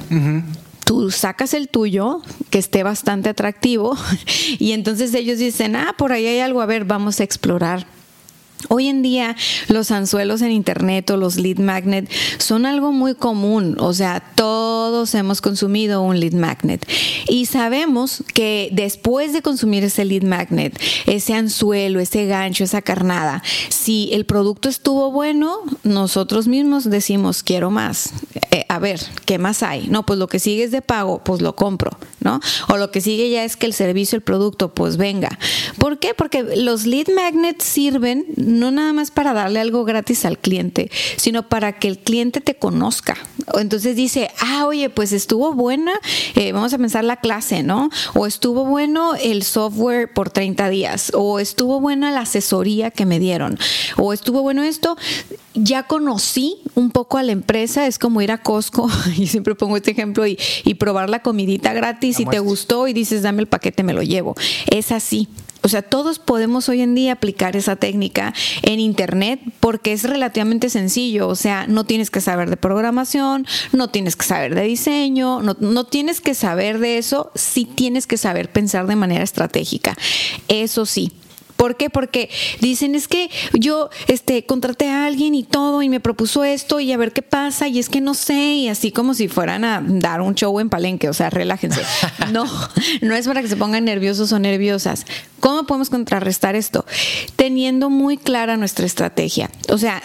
tú 0.84 1.10
sacas 1.10 1.54
el 1.54 1.68
tuyo, 1.68 2.20
que 2.50 2.58
esté 2.58 2.82
bastante 2.82 3.28
atractivo, 3.28 3.96
y 4.58 4.72
entonces 4.72 5.14
ellos 5.14 5.38
dicen, 5.38 5.76
ah, 5.76 5.94
por 5.96 6.12
ahí 6.12 6.26
hay 6.26 6.40
algo, 6.40 6.60
a 6.60 6.66
ver, 6.66 6.84
vamos 6.84 7.20
a 7.20 7.24
explorar. 7.24 7.86
Hoy 8.68 8.88
en 8.88 9.02
día 9.02 9.36
los 9.68 9.90
anzuelos 9.90 10.42
en 10.42 10.52
internet 10.52 11.10
o 11.10 11.16
los 11.16 11.36
lead 11.36 11.58
magnet 11.58 12.10
son 12.38 12.66
algo 12.66 12.92
muy 12.92 13.14
común, 13.14 13.76
o 13.78 13.92
sea, 13.92 14.20
todos 14.34 15.14
hemos 15.14 15.40
consumido 15.40 16.02
un 16.02 16.20
lead 16.20 16.32
magnet 16.32 16.86
y 17.28 17.46
sabemos 17.46 18.22
que 18.34 18.68
después 18.72 19.32
de 19.32 19.42
consumir 19.42 19.84
ese 19.84 20.04
lead 20.04 20.22
magnet, 20.22 20.78
ese 21.06 21.34
anzuelo, 21.34 22.00
ese 22.00 22.26
gancho, 22.26 22.64
esa 22.64 22.82
carnada, 22.82 23.42
si 23.68 24.10
el 24.12 24.26
producto 24.26 24.68
estuvo 24.68 25.10
bueno, 25.10 25.58
nosotros 25.82 26.46
mismos 26.46 26.88
decimos 26.88 27.42
quiero 27.42 27.70
más. 27.70 28.10
Eh, 28.50 28.64
a 28.68 28.78
ver, 28.78 29.00
¿qué 29.26 29.38
más 29.38 29.62
hay? 29.62 29.88
No, 29.88 30.04
pues 30.04 30.18
lo 30.18 30.28
que 30.28 30.38
sigue 30.38 30.64
es 30.64 30.70
de 30.70 30.82
pago, 30.82 31.22
pues 31.24 31.40
lo 31.40 31.54
compro, 31.56 31.90
¿no? 32.20 32.40
O 32.68 32.76
lo 32.76 32.90
que 32.90 33.00
sigue 33.00 33.30
ya 33.30 33.44
es 33.44 33.56
que 33.56 33.66
el 33.66 33.74
servicio, 33.74 34.16
el 34.16 34.22
producto, 34.22 34.74
pues 34.74 34.96
venga. 34.96 35.38
¿Por 35.78 35.98
qué? 35.98 36.14
Porque 36.14 36.42
los 36.56 36.86
lead 36.86 37.08
magnets 37.14 37.64
sirven 37.64 38.26
no 38.50 38.70
nada 38.70 38.92
más 38.92 39.10
para 39.10 39.32
darle 39.32 39.60
algo 39.60 39.84
gratis 39.84 40.24
al 40.24 40.38
cliente, 40.38 40.90
sino 41.16 41.48
para 41.48 41.78
que 41.78 41.88
el 41.88 41.98
cliente 41.98 42.40
te 42.40 42.56
conozca. 42.56 43.16
Entonces 43.58 43.96
dice, 43.96 44.30
ah, 44.40 44.66
oye, 44.66 44.90
pues 44.90 45.12
estuvo 45.12 45.54
buena, 45.54 45.92
eh, 46.34 46.52
vamos 46.52 46.72
a 46.72 46.78
pensar 46.78 47.04
la 47.04 47.16
clase, 47.16 47.62
¿no? 47.62 47.90
O 48.14 48.26
estuvo 48.26 48.64
bueno 48.64 49.14
el 49.14 49.42
software 49.42 50.12
por 50.12 50.30
30 50.30 50.68
días, 50.68 51.12
o 51.14 51.38
estuvo 51.38 51.80
buena 51.80 52.10
la 52.10 52.20
asesoría 52.20 52.90
que 52.90 53.06
me 53.06 53.18
dieron, 53.18 53.58
o 53.96 54.12
estuvo 54.12 54.42
bueno 54.42 54.62
esto. 54.62 54.96
Ya 55.54 55.82
conocí 55.82 56.58
un 56.74 56.90
poco 56.90 57.18
a 57.18 57.22
la 57.22 57.32
empresa, 57.32 57.86
es 57.86 57.98
como 57.98 58.22
ir 58.22 58.30
a 58.30 58.38
Costco, 58.38 58.88
y 59.16 59.26
siempre 59.26 59.54
pongo 59.54 59.76
este 59.76 59.92
ejemplo, 59.92 60.26
y, 60.26 60.38
y 60.64 60.74
probar 60.74 61.10
la 61.10 61.22
comidita 61.22 61.72
gratis, 61.72 62.20
y 62.20 62.26
te 62.26 62.38
gustó 62.38 62.88
y 62.88 62.92
dices, 62.92 63.22
dame 63.22 63.42
el 63.42 63.48
paquete, 63.48 63.82
me 63.82 63.92
lo 63.92 64.02
llevo. 64.02 64.34
Es 64.70 64.92
así. 64.92 65.28
O 65.62 65.68
sea, 65.68 65.82
todos 65.82 66.18
podemos 66.18 66.68
hoy 66.68 66.80
en 66.80 66.94
día 66.94 67.12
aplicar 67.12 67.56
esa 67.56 67.76
técnica 67.76 68.34
en 68.62 68.80
Internet 68.80 69.40
porque 69.60 69.92
es 69.92 70.04
relativamente 70.04 70.70
sencillo. 70.70 71.28
O 71.28 71.34
sea, 71.34 71.66
no 71.66 71.84
tienes 71.84 72.10
que 72.10 72.20
saber 72.20 72.50
de 72.50 72.56
programación, 72.56 73.46
no 73.72 73.88
tienes 73.88 74.16
que 74.16 74.24
saber 74.24 74.54
de 74.54 74.62
diseño, 74.62 75.42
no, 75.42 75.56
no 75.60 75.84
tienes 75.84 76.20
que 76.20 76.34
saber 76.34 76.78
de 76.78 76.98
eso, 76.98 77.30
sí 77.34 77.64
tienes 77.64 78.06
que 78.06 78.16
saber 78.16 78.50
pensar 78.50 78.86
de 78.86 78.96
manera 78.96 79.24
estratégica. 79.24 79.96
Eso 80.48 80.86
sí, 80.86 81.12
¿Por 81.60 81.76
qué? 81.76 81.90
Porque 81.90 82.30
dicen 82.60 82.94
es 82.94 83.06
que 83.06 83.28
yo 83.52 83.90
este, 84.06 84.46
contraté 84.46 84.88
a 84.88 85.04
alguien 85.04 85.34
y 85.34 85.42
todo 85.42 85.82
y 85.82 85.90
me 85.90 86.00
propuso 86.00 86.42
esto 86.42 86.80
y 86.80 86.90
a 86.90 86.96
ver 86.96 87.12
qué 87.12 87.20
pasa 87.20 87.68
y 87.68 87.78
es 87.78 87.90
que 87.90 88.00
no 88.00 88.14
sé 88.14 88.32
y 88.32 88.68
así 88.68 88.92
como 88.92 89.12
si 89.12 89.28
fueran 89.28 89.66
a 89.66 89.82
dar 89.84 90.22
un 90.22 90.34
show 90.34 90.58
en 90.58 90.70
palenque, 90.70 91.10
o 91.10 91.12
sea, 91.12 91.28
relájense. 91.28 91.82
No, 92.32 92.46
no 93.02 93.14
es 93.14 93.26
para 93.26 93.42
que 93.42 93.48
se 93.48 93.56
pongan 93.56 93.84
nerviosos 93.84 94.32
o 94.32 94.38
nerviosas. 94.38 95.04
¿Cómo 95.40 95.66
podemos 95.66 95.90
contrarrestar 95.90 96.54
esto? 96.56 96.86
Teniendo 97.36 97.90
muy 97.90 98.16
clara 98.16 98.56
nuestra 98.56 98.86
estrategia. 98.86 99.50
O 99.68 99.76
sea, 99.76 100.02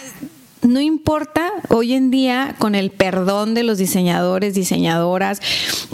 no 0.66 0.80
importa 0.80 1.52
hoy 1.68 1.94
en 1.94 2.10
día 2.10 2.56
con 2.58 2.74
el 2.74 2.90
perdón 2.90 3.54
de 3.54 3.62
los 3.62 3.78
diseñadores, 3.78 4.54
diseñadoras, 4.54 5.40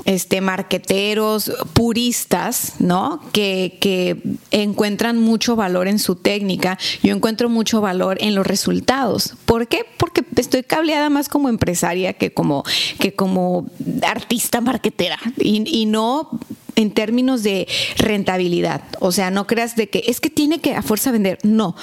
este, 0.05 0.41
marqueteros, 0.41 1.53
puristas, 1.73 2.75
¿no? 2.79 3.21
Que, 3.33 3.79
que 3.81 4.23
encuentran 4.51 5.19
mucho 5.19 5.57
valor 5.57 5.89
en 5.89 5.99
su 5.99 6.17
técnica. 6.17 6.79
Yo 7.03 7.15
encuentro 7.15 7.49
mucho 7.49 7.81
valor 7.81 8.19
en 8.21 8.35
los 8.35 8.47
resultados. 8.47 9.35
¿Por 9.45 9.69
qué? 9.69 9.85
Porque 9.97 10.25
estoy 10.37 10.63
cableada 10.63 11.11
más 11.11 11.29
como 11.29 11.49
empresaria 11.49 12.15
que 12.15 12.33
como, 12.33 12.65
que 12.99 13.15
como 13.15 13.67
artista 14.07 14.61
marquetera. 14.61 15.19
Y, 15.39 15.63
y 15.67 15.87
no 15.87 16.31
en 16.75 16.91
términos 16.91 17.43
de 17.43 17.69
rentabilidad. 17.99 18.83
O 19.01 19.13
sea, 19.13 19.31
no 19.31 19.47
creas 19.47 19.77
de 19.77 19.89
que 19.89 20.05
es 20.07 20.21
que 20.21 20.31
tiene 20.31 20.61
que 20.61 20.75
a 20.75 20.83
fuerza 20.83 21.13
vender. 21.13 21.39
No 21.43 21.77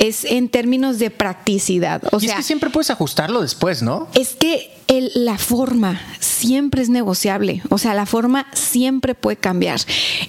es 0.00 0.24
en 0.24 0.48
términos 0.48 0.98
de 0.98 1.10
practicidad. 1.10 2.02
O 2.12 2.16
y 2.16 2.20
sea, 2.22 2.30
es 2.30 2.36
que 2.38 2.42
siempre 2.42 2.70
puedes 2.70 2.90
ajustarlo 2.90 3.40
después, 3.42 3.82
¿no? 3.82 4.08
es 4.14 4.30
que 4.34 4.72
el- 4.88 5.12
la 5.14 5.38
forma 5.38 6.00
siempre 6.18 6.82
es 6.82 6.88
negociable, 6.88 7.62
o 7.68 7.78
sea, 7.78 7.94
la 7.94 8.06
forma 8.06 8.46
siempre 8.54 9.14
puede 9.14 9.36
cambiar, 9.36 9.78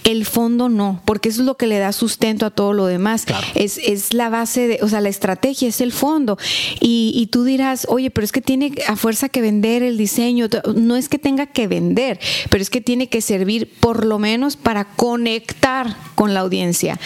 el 0.03 0.23
fondo 0.25 0.69
no, 0.69 1.01
porque 1.05 1.29
eso 1.29 1.41
es 1.41 1.45
lo 1.47 1.57
que 1.57 1.65
le 1.65 1.79
da 1.79 1.93
sustento 1.93 2.45
a 2.45 2.51
todo 2.51 2.73
lo 2.73 2.85
demás. 2.85 3.25
Claro. 3.25 3.47
Es, 3.55 3.79
es 3.79 4.13
la 4.13 4.29
base, 4.29 4.67
de, 4.67 4.79
o 4.83 4.87
sea, 4.89 5.01
la 5.01 5.09
estrategia 5.09 5.69
es 5.69 5.81
el 5.81 5.91
fondo. 5.91 6.37
Y, 6.79 7.11
y 7.15 7.27
tú 7.27 7.43
dirás, 7.43 7.87
oye, 7.89 8.11
pero 8.11 8.25
es 8.25 8.31
que 8.31 8.41
tiene 8.41 8.73
a 8.87 8.95
fuerza 8.97 9.29
que 9.29 9.41
vender 9.41 9.81
el 9.83 9.97
diseño. 9.97 10.47
No 10.75 10.95
es 10.95 11.09
que 11.09 11.17
tenga 11.17 11.47
que 11.47 11.67
vender, 11.67 12.19
pero 12.49 12.61
es 12.61 12.69
que 12.69 12.81
tiene 12.81 13.07
que 13.09 13.21
servir 13.21 13.71
por 13.79 14.05
lo 14.05 14.19
menos 14.19 14.57
para 14.57 14.85
conectar 14.85 15.95
con 16.15 16.33
la 16.35 16.41
audiencia. 16.41 16.99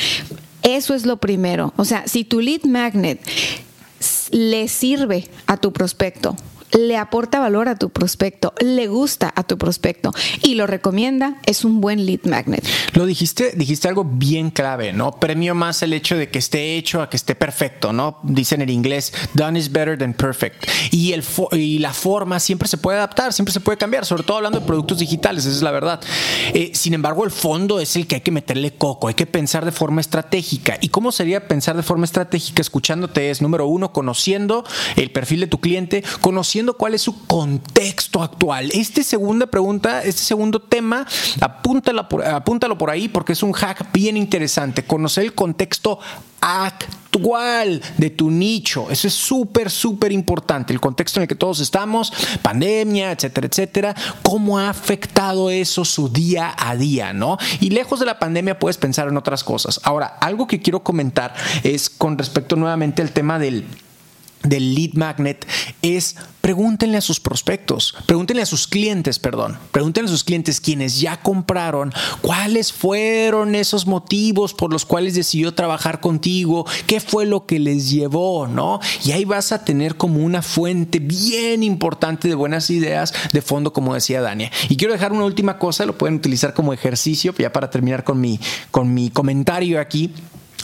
Eso 0.65 0.95
es 0.95 1.05
lo 1.05 1.17
primero. 1.17 1.73
O 1.77 1.85
sea, 1.85 2.07
si 2.07 2.23
tu 2.23 2.41
lead 2.41 2.63
magnet 2.63 3.21
le 4.31 4.67
sirve 4.67 5.29
a 5.45 5.57
tu 5.57 5.71
prospecto, 5.71 6.35
le 6.71 6.97
aporta 6.97 7.39
valor 7.39 7.69
a 7.69 7.75
tu 7.75 7.89
prospecto, 7.89 8.53
le 8.63 8.87
gusta 8.87 9.31
a 9.35 9.43
tu 9.43 9.57
prospecto 9.57 10.11
y 10.43 10.55
lo 10.55 10.67
recomienda, 10.67 11.37
es 11.45 11.63
un 11.63 11.79
buen 11.81 12.05
lead 12.05 12.21
magnet. 12.25 12.65
Lo 12.93 13.05
dijiste, 13.05 13.53
dijiste 13.55 13.87
algo 13.87 14.03
bien 14.03 14.49
clave, 14.49 14.91
¿no? 14.91 15.19
Premio 15.19 15.55
más 15.55 15.83
el 15.83 15.93
hecho 15.93 16.17
de 16.17 16.29
que 16.29 16.39
esté 16.39 16.75
hecho 16.77 17.01
a 17.01 17.09
que 17.09 17.17
esté 17.17 17.35
perfecto, 17.35 17.93
¿no? 17.93 18.19
Dicen 18.23 18.61
en 18.61 18.69
inglés, 18.69 19.13
done 19.33 19.57
is 19.59 19.71
better 19.71 19.97
than 19.97 20.13
perfect. 20.13 20.65
Y, 20.91 21.13
el 21.13 21.23
fo- 21.23 21.55
y 21.57 21.79
la 21.79 21.93
forma 21.93 22.39
siempre 22.39 22.67
se 22.67 22.77
puede 22.77 22.97
adaptar, 22.97 23.31
siempre 23.31 23.53
se 23.53 23.59
puede 23.59 23.77
cambiar, 23.77 24.05
sobre 24.05 24.23
todo 24.23 24.37
hablando 24.37 24.59
de 24.59 24.65
productos 24.65 24.99
digitales, 24.99 25.45
esa 25.45 25.55
es 25.55 25.61
la 25.61 25.71
verdad. 25.71 26.01
Eh, 26.53 26.71
sin 26.73 26.93
embargo, 26.93 27.23
el 27.25 27.31
fondo 27.31 27.79
es 27.79 27.95
el 27.95 28.07
que 28.07 28.15
hay 28.15 28.21
que 28.21 28.31
meterle 28.31 28.73
coco, 28.75 29.07
hay 29.07 29.13
que 29.13 29.25
pensar 29.25 29.65
de 29.65 29.71
forma 29.71 30.01
estratégica. 30.01 30.77
¿Y 30.81 30.89
cómo 30.89 31.11
sería 31.11 31.47
pensar 31.47 31.75
de 31.75 31.83
forma 31.83 32.05
estratégica? 32.05 32.61
Escuchándote 32.61 33.29
es, 33.29 33.41
número 33.41 33.67
uno, 33.67 33.93
conociendo 33.93 34.63
el 34.95 35.11
perfil 35.11 35.41
de 35.41 35.47
tu 35.47 35.59
cliente, 35.59 36.03
conociendo 36.21 36.54
cuál 36.77 36.93
es 36.93 37.01
su 37.01 37.25
contexto 37.25 38.21
actual. 38.21 38.71
Esta 38.73 39.03
segunda 39.03 39.47
pregunta, 39.47 40.03
este 40.03 40.21
segundo 40.21 40.61
tema, 40.61 41.05
apúntalo 41.41 42.07
por, 42.07 42.25
apúntalo 42.25 42.77
por 42.77 42.89
ahí 42.89 43.07
porque 43.07 43.33
es 43.33 43.43
un 43.43 43.51
hack 43.51 43.91
bien 43.91 44.15
interesante. 44.17 44.85
Conocer 44.85 45.25
el 45.25 45.33
contexto 45.33 45.99
actual 46.39 47.81
de 47.97 48.09
tu 48.09 48.29
nicho. 48.31 48.89
Eso 48.89 49.07
es 49.07 49.13
súper, 49.13 49.69
súper 49.69 50.11
importante. 50.11 50.71
El 50.71 50.79
contexto 50.79 51.19
en 51.19 51.23
el 51.23 51.27
que 51.27 51.35
todos 51.35 51.59
estamos, 51.59 52.13
pandemia, 52.41 53.11
etcétera, 53.11 53.47
etcétera. 53.47 53.95
¿Cómo 54.21 54.57
ha 54.57 54.69
afectado 54.69 55.49
eso 55.49 55.83
su 55.83 56.09
día 56.09 56.55
a 56.57 56.75
día, 56.75 57.13
no? 57.13 57.37
Y 57.59 57.71
lejos 57.71 57.99
de 57.99 58.05
la 58.05 58.19
pandemia 58.19 58.59
puedes 58.59 58.77
pensar 58.77 59.07
en 59.07 59.17
otras 59.17 59.43
cosas. 59.43 59.81
Ahora, 59.83 60.05
algo 60.21 60.47
que 60.47 60.61
quiero 60.61 60.83
comentar 60.83 61.33
es 61.63 61.89
con 61.89 62.17
respecto 62.17 62.55
nuevamente 62.55 63.01
al 63.01 63.11
tema 63.11 63.39
del 63.39 63.65
del 64.47 64.75
lead 64.75 64.93
magnet 64.93 65.45
es 65.81 66.15
pregúntenle 66.45 66.97
a 66.97 67.01
sus 67.01 67.19
prospectos, 67.19 67.95
pregúntenle 68.05 68.43
a 68.43 68.45
sus 68.45 68.67
clientes, 68.67 69.17
perdón, 69.17 69.57
pregúntenle 69.71 70.09
a 70.09 70.11
sus 70.11 70.23
clientes 70.23 70.61
quienes 70.61 70.99
ya 70.99 71.19
compraron 71.19 71.91
cuáles 72.21 72.71
fueron 72.71 73.55
esos 73.55 73.87
motivos 73.87 74.53
por 74.53 74.71
los 74.71 74.85
cuales 74.85 75.15
decidió 75.15 75.55
trabajar 75.55 76.01
contigo, 76.01 76.67
qué 76.85 76.99
fue 76.99 77.25
lo 77.25 77.47
que 77.47 77.57
les 77.57 77.89
llevó, 77.89 78.45
¿no? 78.45 78.79
Y 79.03 79.11
ahí 79.11 79.25
vas 79.25 79.51
a 79.51 79.65
tener 79.65 79.95
como 79.95 80.23
una 80.23 80.43
fuente 80.43 80.99
bien 80.99 81.63
importante 81.63 82.27
de 82.27 82.35
buenas 82.35 82.69
ideas 82.69 83.11
de 83.33 83.41
fondo, 83.41 83.73
como 83.73 83.95
decía 83.95 84.21
Dania. 84.21 84.51
Y 84.69 84.77
quiero 84.77 84.93
dejar 84.93 85.13
una 85.13 85.25
última 85.25 85.57
cosa, 85.57 85.87
lo 85.87 85.97
pueden 85.97 86.17
utilizar 86.17 86.53
como 86.53 86.73
ejercicio, 86.73 87.33
ya 87.39 87.51
para 87.51 87.71
terminar 87.71 88.03
con 88.03 88.21
mi, 88.21 88.39
con 88.69 88.93
mi 88.93 89.09
comentario 89.09 89.79
aquí 89.79 90.13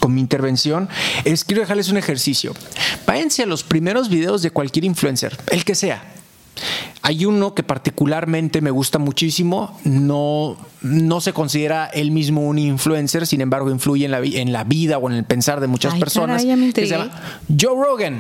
con 0.02 0.14
mi 0.14 0.20
intervención 0.20 0.90
es 1.24 1.46
quiero 1.46 1.62
dejarles 1.62 1.90
un 1.90 1.98
ejercicio. 1.98 2.54
Váyanse 3.06 3.44
a 3.44 3.46
los 3.46 3.64
primeros 3.64 4.10
videos 4.10 4.42
de 4.42 4.52
cualquier 4.52 4.84
influencer, 4.84 5.38
el 5.52 5.64
que 5.64 5.76
sea. 5.76 6.04
Hay 7.04 7.26
uno 7.26 7.56
que 7.56 7.64
particularmente 7.64 8.62
me 8.62 8.72
gusta 8.72 9.00
muchísimo, 9.00 9.80
no, 9.84 10.58
no 10.82 11.22
se 11.22 11.34
considera 11.34 11.86
él 11.86 12.12
mismo 12.12 12.42
un 12.42 12.60
influencer, 12.60 13.26
sin 13.26 13.42
embargo 13.42 13.72
influye 13.72 14.06
en 14.06 14.12
la, 14.12 14.20
en 14.20 14.52
la 14.52 14.64
vida 14.64 14.98
o 14.98 15.10
en 15.10 15.16
el 15.16 15.24
pensar 15.24 15.60
de 15.60 15.68
muchas 15.68 15.94
Ay, 15.94 16.00
personas. 16.00 16.44
caray, 16.44 16.74
que 16.74 16.82
se 16.82 16.88
llama 16.88 17.12
Joe 17.48 17.76
Rogan. 17.76 18.20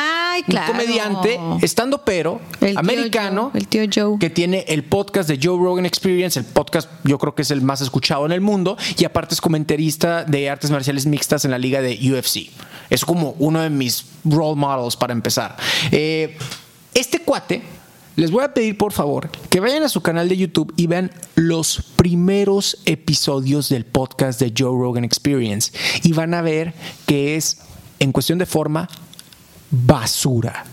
Ay, 0.00 0.42
claro. 0.44 0.72
Un 0.72 0.78
comediante, 0.78 1.40
estando 1.62 2.04
pero, 2.04 2.40
El 2.60 2.70
tío 2.70 2.78
americano, 2.78 3.50
Joe, 3.52 3.60
el 3.60 3.66
tío 3.66 3.82
Joe. 3.92 4.18
que 4.20 4.30
tiene 4.30 4.64
el 4.68 4.84
podcast 4.84 5.28
de 5.28 5.40
Joe 5.42 5.58
Rogan 5.58 5.86
Experience. 5.86 6.38
El 6.38 6.46
podcast 6.46 6.88
yo 7.02 7.18
creo 7.18 7.34
que 7.34 7.42
es 7.42 7.50
el 7.50 7.62
más 7.62 7.80
escuchado 7.80 8.24
en 8.24 8.30
el 8.30 8.40
mundo 8.40 8.76
y 8.96 9.04
aparte 9.04 9.34
es 9.34 9.40
comentarista 9.40 10.22
de 10.24 10.50
artes 10.50 10.70
marciales 10.70 11.06
mixtas 11.06 11.44
en 11.44 11.50
la 11.50 11.58
liga 11.58 11.80
de 11.82 11.94
UFC. 11.94 12.48
Es 12.90 13.04
como 13.04 13.34
uno 13.40 13.60
de 13.60 13.70
mis 13.70 14.06
role 14.24 14.54
models 14.54 14.96
para 14.96 15.12
empezar. 15.12 15.56
Eh, 15.90 16.38
este 16.94 17.18
cuate, 17.18 17.62
les 18.14 18.30
voy 18.30 18.44
a 18.44 18.54
pedir 18.54 18.78
por 18.78 18.92
favor 18.92 19.30
que 19.50 19.58
vayan 19.58 19.82
a 19.82 19.88
su 19.88 20.00
canal 20.00 20.28
de 20.28 20.36
YouTube 20.36 20.72
y 20.76 20.86
vean 20.86 21.10
los 21.34 21.82
primeros 21.96 22.78
episodios 22.84 23.68
del 23.68 23.84
podcast 23.84 24.40
de 24.40 24.52
Joe 24.56 24.70
Rogan 24.70 25.04
Experience 25.04 25.72
y 26.04 26.12
van 26.12 26.34
a 26.34 26.42
ver 26.42 26.74
que 27.06 27.34
es 27.36 27.58
en 27.98 28.12
cuestión 28.12 28.38
de 28.38 28.46
forma 28.46 28.88
basura. 29.70 30.64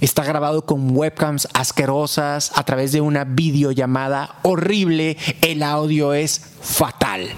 Está 0.00 0.24
grabado 0.24 0.64
con 0.64 0.96
webcams 0.96 1.48
asquerosas 1.54 2.52
a 2.54 2.62
través 2.64 2.92
de 2.92 3.00
una 3.00 3.24
videollamada 3.24 4.36
horrible. 4.42 5.16
El 5.40 5.62
audio 5.62 6.14
es 6.14 6.40
fatal. 6.60 7.28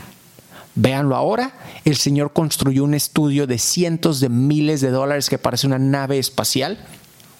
Véanlo 0.75 1.17
ahora. 1.17 1.53
El 1.85 1.97
señor 1.97 2.33
construyó 2.33 2.85
un 2.85 2.95
estudio 2.95 3.47
de 3.47 3.59
cientos 3.59 4.21
de 4.21 4.29
miles 4.29 4.81
de 4.83 4.91
dólares 4.91 5.31
que 5.31 5.39
parece 5.39 5.67
una 5.67 5.79
nave 5.79 6.19
espacial. 6.19 6.79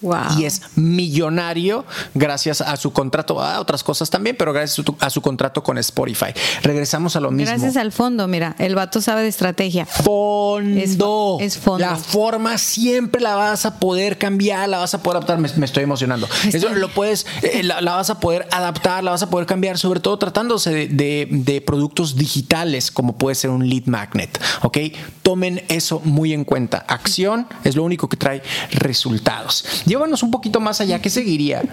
Wow. 0.01 0.39
Y 0.39 0.45
es 0.45 0.61
millonario 0.75 1.85
gracias 2.13 2.61
a 2.61 2.75
su 2.77 2.91
contrato, 2.91 3.41
a 3.41 3.59
otras 3.59 3.83
cosas 3.83 4.09
también, 4.09 4.35
pero 4.37 4.53
gracias 4.53 4.79
a 4.79 4.83
su, 4.83 4.95
a 4.99 5.09
su 5.09 5.21
contrato 5.21 5.61
con 5.63 5.77
Spotify. 5.77 6.27
Regresamos 6.63 7.15
a 7.15 7.19
lo 7.19 7.31
mismo. 7.31 7.51
Gracias 7.51 7.77
al 7.77 7.91
fondo, 7.91 8.27
mira, 8.27 8.55
el 8.59 8.75
vato 8.75 9.01
sabe 9.01 9.21
de 9.23 9.27
estrategia. 9.27 9.85
Fondo. 9.85 11.37
Es- 11.39 11.51
es 11.55 11.57
fondo. 11.57 11.79
La 11.85 11.95
forma 11.95 12.57
siempre 12.57 13.21
la 13.21 13.35
vas 13.35 13.65
a 13.65 13.79
poder 13.79 14.17
cambiar, 14.17 14.69
la 14.69 14.77
vas 14.79 14.93
a 14.93 15.01
poder 15.03 15.17
adaptar. 15.17 15.37
Me, 15.39 15.49
me 15.57 15.65
estoy 15.65 15.83
emocionando. 15.83 16.27
Eso 16.51 16.69
lo 16.69 16.89
puedes, 16.89 17.25
eh, 17.41 17.61
la, 17.63 17.81
la 17.81 17.95
vas 17.95 18.09
a 18.09 18.19
poder 18.19 18.47
adaptar, 18.51 19.03
la 19.03 19.11
vas 19.11 19.21
a 19.23 19.29
poder 19.29 19.45
cambiar, 19.45 19.77
sobre 19.77 19.99
todo 19.99 20.17
tratándose 20.17 20.71
de, 20.71 20.87
de- 20.87 21.27
de 21.31 21.61
productos 21.61 22.15
digitales, 22.15 22.91
como 22.91 23.17
puede 23.17 23.35
ser 23.35 23.49
un 23.49 23.67
lead 23.69 23.85
magnet. 23.85 24.39
¿Ok? 24.63 24.77
Tomen 25.21 25.63
eso 25.67 26.01
muy 26.03 26.33
en 26.33 26.43
cuenta. 26.43 26.85
Acción 26.87 27.47
es 27.63 27.75
lo 27.75 27.83
único 27.83 28.09
que 28.09 28.17
trae 28.17 28.41
resultados. 28.71 29.65
Llévanos 29.91 30.23
un 30.23 30.31
poquito 30.31 30.61
más 30.61 30.79
allá. 30.79 31.01
¿Qué 31.01 31.09
seguiría? 31.09 31.63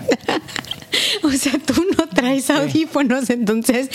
O 1.23 1.31
sea, 1.31 1.53
tú 1.59 1.85
no 1.97 2.09
traes 2.09 2.49
audífonos, 2.49 3.29
entonces 3.29 3.91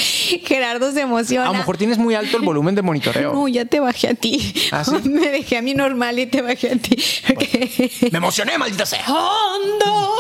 Gerardo 0.46 0.92
se 0.92 1.02
emociona. 1.02 1.50
A 1.50 1.52
lo 1.52 1.58
mejor 1.58 1.78
tienes 1.78 1.98
muy 1.98 2.14
alto 2.14 2.38
el 2.38 2.44
volumen 2.44 2.76
de 2.76 2.84
monitoreo. 2.84 3.34
No, 3.34 3.48
ya 3.48 3.66
te 3.66 3.80
bajé 3.80 4.10
a 4.10 4.14
ti. 4.14 4.54
¿Ah, 4.72 4.84
sí? 4.84 4.92
Me 5.10 5.30
dejé 5.30 5.58
a 5.58 5.62
mí 5.64 5.74
normal 5.74 6.20
y 6.20 6.28
te 6.28 6.42
bajé 6.42 6.74
a 6.74 6.76
ti. 6.76 6.96
Me 8.12 8.18
emocioné, 8.18 8.58
maldita 8.58 8.86
sea. 8.86 9.04
¡Fondo! 9.06 10.12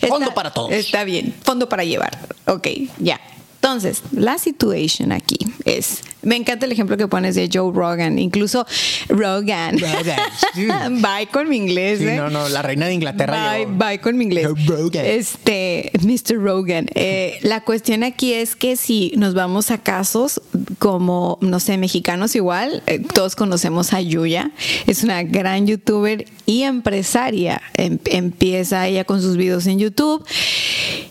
Fondo 0.08 0.32
para 0.32 0.52
todos. 0.52 0.72
Está 0.72 1.04
bien, 1.04 1.34
fondo 1.42 1.68
para 1.68 1.84
llevar. 1.84 2.18
Ok, 2.46 2.68
ya. 2.98 3.20
Entonces, 3.56 4.02
la 4.12 4.38
situación 4.38 5.12
aquí 5.12 5.38
es, 5.64 6.00
me 6.22 6.36
encanta 6.36 6.66
el 6.66 6.72
ejemplo 6.72 6.96
que 6.96 7.08
pones 7.08 7.34
de 7.34 7.48
Joe 7.52 7.72
Rogan, 7.72 8.18
incluso 8.18 8.66
Rogan. 9.08 9.78
Rogan. 9.78 10.20
Bye 11.02 11.28
con 11.32 11.48
mi 11.48 11.56
inglés. 11.56 11.98
Sí, 11.98 12.08
¿eh? 12.08 12.16
no, 12.16 12.30
no, 12.30 12.48
la 12.48 12.62
reina 12.62 12.86
de 12.86 12.94
Inglaterra 12.94 13.54
Bye, 13.54 13.66
bye 13.66 14.00
con 14.00 14.16
mi 14.16 14.24
inglés. 14.24 14.46
Rogan. 14.66 15.04
Este, 15.04 15.90
Mr. 16.00 16.36
Rogan. 16.36 16.86
Eh, 16.94 17.38
la 17.42 17.62
cuestión 17.62 18.04
aquí 18.04 18.32
es 18.32 18.56
que 18.56 18.76
si 18.76 19.12
nos 19.16 19.34
vamos 19.34 19.70
a 19.70 19.78
casos 19.78 20.40
como, 20.78 21.38
no 21.40 21.60
sé, 21.60 21.76
mexicanos 21.78 22.34
igual, 22.36 22.82
eh, 22.86 23.00
todos 23.00 23.36
conocemos 23.36 23.92
a 23.92 24.00
Yuya. 24.00 24.52
Es 24.86 25.02
una 25.02 25.22
gran 25.22 25.66
youtuber 25.66 26.26
y 26.46 26.62
empresaria. 26.62 27.60
Em- 27.74 27.98
empieza 28.06 28.86
ella 28.86 29.04
con 29.04 29.20
sus 29.20 29.36
videos 29.36 29.66
en 29.66 29.78
YouTube. 29.78 30.24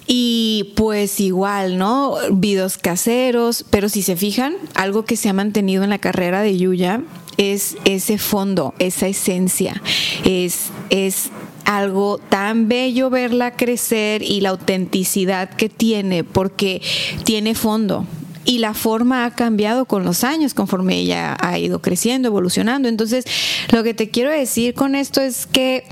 Y 0.07 0.73
pues 0.75 1.19
igual, 1.19 1.77
¿no? 1.77 2.15
Videos 2.31 2.77
caseros. 2.77 3.65
Pero 3.69 3.87
si 3.89 4.01
se 4.01 4.15
fijan, 4.15 4.55
algo 4.75 5.00
que 5.05 5.17
se 5.17 5.29
ha 5.29 5.33
mantenido 5.33 5.83
en 5.83 5.89
la 5.89 5.99
carrera 5.99 6.41
de 6.41 6.57
Yuya 6.57 7.01
es 7.37 7.77
ese 7.85 8.17
fondo, 8.17 8.73
esa 8.79 9.07
esencia. 9.07 9.81
Es, 10.25 10.69
es 10.89 11.29
algo 11.65 12.17
tan 12.17 12.67
bello 12.67 13.09
verla 13.09 13.55
crecer 13.55 14.21
y 14.21 14.41
la 14.41 14.49
autenticidad 14.49 15.49
que 15.49 15.69
tiene, 15.69 16.23
porque 16.23 16.81
tiene 17.23 17.55
fondo. 17.55 18.05
Y 18.43 18.57
la 18.57 18.73
forma 18.73 19.25
ha 19.25 19.35
cambiado 19.35 19.85
con 19.85 20.03
los 20.03 20.23
años, 20.23 20.53
conforme 20.53 20.97
ella 20.97 21.37
ha 21.39 21.59
ido 21.59 21.81
creciendo, 21.81 22.27
evolucionando. 22.27 22.89
Entonces, 22.89 23.25
lo 23.71 23.83
que 23.83 23.93
te 23.93 24.09
quiero 24.09 24.31
decir 24.31 24.73
con 24.73 24.95
esto 24.95 25.21
es 25.21 25.45
que 25.45 25.83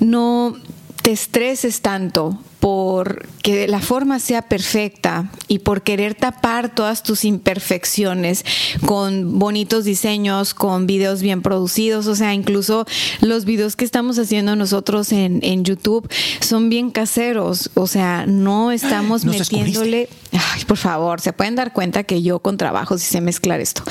no 0.00 0.56
te 1.02 1.12
estreses 1.12 1.82
tanto 1.82 2.38
por 2.64 3.28
que 3.42 3.68
la 3.68 3.80
forma 3.80 4.18
sea 4.18 4.40
perfecta 4.40 5.30
y 5.48 5.58
por 5.58 5.82
querer 5.82 6.14
tapar 6.14 6.74
todas 6.74 7.02
tus 7.02 7.26
imperfecciones 7.26 8.42
con 8.86 9.38
bonitos 9.38 9.84
diseños, 9.84 10.54
con 10.54 10.86
videos 10.86 11.20
bien 11.20 11.42
producidos, 11.42 12.06
o 12.06 12.14
sea, 12.14 12.32
incluso 12.32 12.86
los 13.20 13.44
videos 13.44 13.76
que 13.76 13.84
estamos 13.84 14.18
haciendo 14.18 14.56
nosotros 14.56 15.12
en, 15.12 15.40
en 15.42 15.62
YouTube 15.62 16.10
son 16.40 16.70
bien 16.70 16.90
caseros, 16.90 17.70
o 17.74 17.86
sea, 17.86 18.24
no 18.26 18.72
estamos 18.72 19.26
metiéndole, 19.26 20.08
ay, 20.32 20.64
por 20.64 20.78
favor, 20.78 21.20
se 21.20 21.34
pueden 21.34 21.56
dar 21.56 21.74
cuenta 21.74 22.04
que 22.04 22.22
yo 22.22 22.38
con 22.38 22.56
trabajo 22.56 22.96
sí 22.96 23.04
sé 23.04 23.20
mezclar 23.20 23.60
esto. 23.60 23.82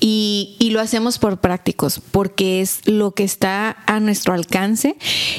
Y, 0.00 0.56
y 0.58 0.70
lo 0.70 0.80
hacemos 0.80 1.20
por 1.20 1.38
prácticos, 1.38 2.00
porque 2.10 2.60
es 2.60 2.80
lo 2.86 3.12
que 3.12 3.22
está 3.22 3.76
a 3.86 4.00
nuestro 4.00 4.34
alcance 4.34 4.96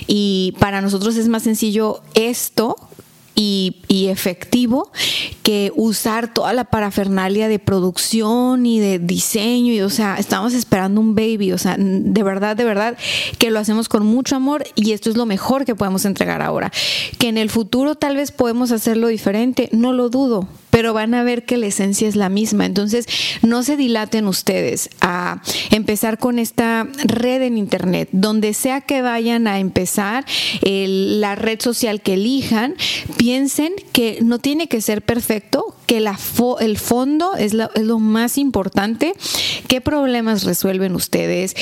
y 0.08 0.56
para 0.58 0.80
nosotros 0.80 1.18
es 1.18 1.28
más 1.28 1.44
sencillo 1.44 2.02
esto 2.14 2.77
y, 3.40 3.84
y, 3.88 4.08
efectivo 4.08 4.92
que 5.44 5.72
usar 5.76 6.34
toda 6.34 6.54
la 6.54 6.64
parafernalia 6.64 7.48
de 7.48 7.60
producción 7.60 8.66
y 8.66 8.80
de 8.80 8.98
diseño. 8.98 9.74
Y, 9.74 9.82
o 9.82 9.92
sea, 9.92 10.16
estamos 10.18 10.56
esperando 10.56 11.00
un 11.00 11.14
baby. 11.14 11.52
O 11.52 11.60
sea, 11.60 11.76
de 11.78 12.24
verdad, 12.24 12.56
de 12.56 12.64
verdad, 12.64 12.98
que 13.38 13.52
lo 13.52 13.60
hacemos 13.60 13.90
con 13.90 14.04
mucho 14.08 14.36
amor 14.36 14.66
y 14.74 14.94
esto 14.94 15.12
es 15.12 15.18
lo 15.18 15.28
mejor 15.28 15.66
que 15.66 15.76
podemos 15.76 16.04
entregar 16.06 16.42
ahora. 16.42 16.72
Que 17.20 17.28
en 17.28 17.38
el 17.38 17.52
futuro 17.52 17.94
tal 17.94 18.16
vez 18.16 18.32
podemos 18.32 18.72
hacerlo 18.72 19.08
diferente, 19.08 19.70
no 19.72 19.94
lo 19.94 20.10
dudo, 20.10 20.48
pero 20.70 20.94
van 20.94 21.14
a 21.14 21.24
ver 21.24 21.46
que 21.46 21.58
la 21.58 21.68
esencia 21.68 22.08
es 22.08 22.16
la 22.16 22.30
misma. 22.30 22.66
Entonces, 22.66 23.08
no 23.42 23.64
se 23.64 23.78
dilaten 23.78 24.28
ustedes 24.28 24.90
a 25.02 25.42
empezar 25.72 26.18
con 26.18 26.40
esta 26.40 26.88
red 27.06 27.42
en 27.42 27.58
Internet, 27.58 28.10
donde 28.12 28.54
sea 28.54 28.82
que 28.82 29.02
vayan 29.02 29.48
a 29.48 29.60
empezar 29.60 30.26
la 30.62 31.36
red 31.36 31.60
social 31.62 32.02
que 32.02 32.14
elijan, 32.14 32.76
piensen 33.18 33.74
que 33.92 34.20
no 34.22 34.40
tiene 34.40 34.68
que 34.68 34.82
ser 34.82 35.02
perfecto, 35.02 35.76
que 35.86 36.00
la 36.00 36.18
fo 36.18 36.60
el 36.60 36.78
fondo 36.78 37.36
es, 37.36 37.54
la, 37.54 37.72
es, 37.74 37.84
lo 37.84 38.00
más 38.00 38.38
importante. 38.38 39.14
¿Qué 39.68 39.82
problemas 39.82 40.44
resuelven 40.44 40.96
ustedes? 40.96 41.56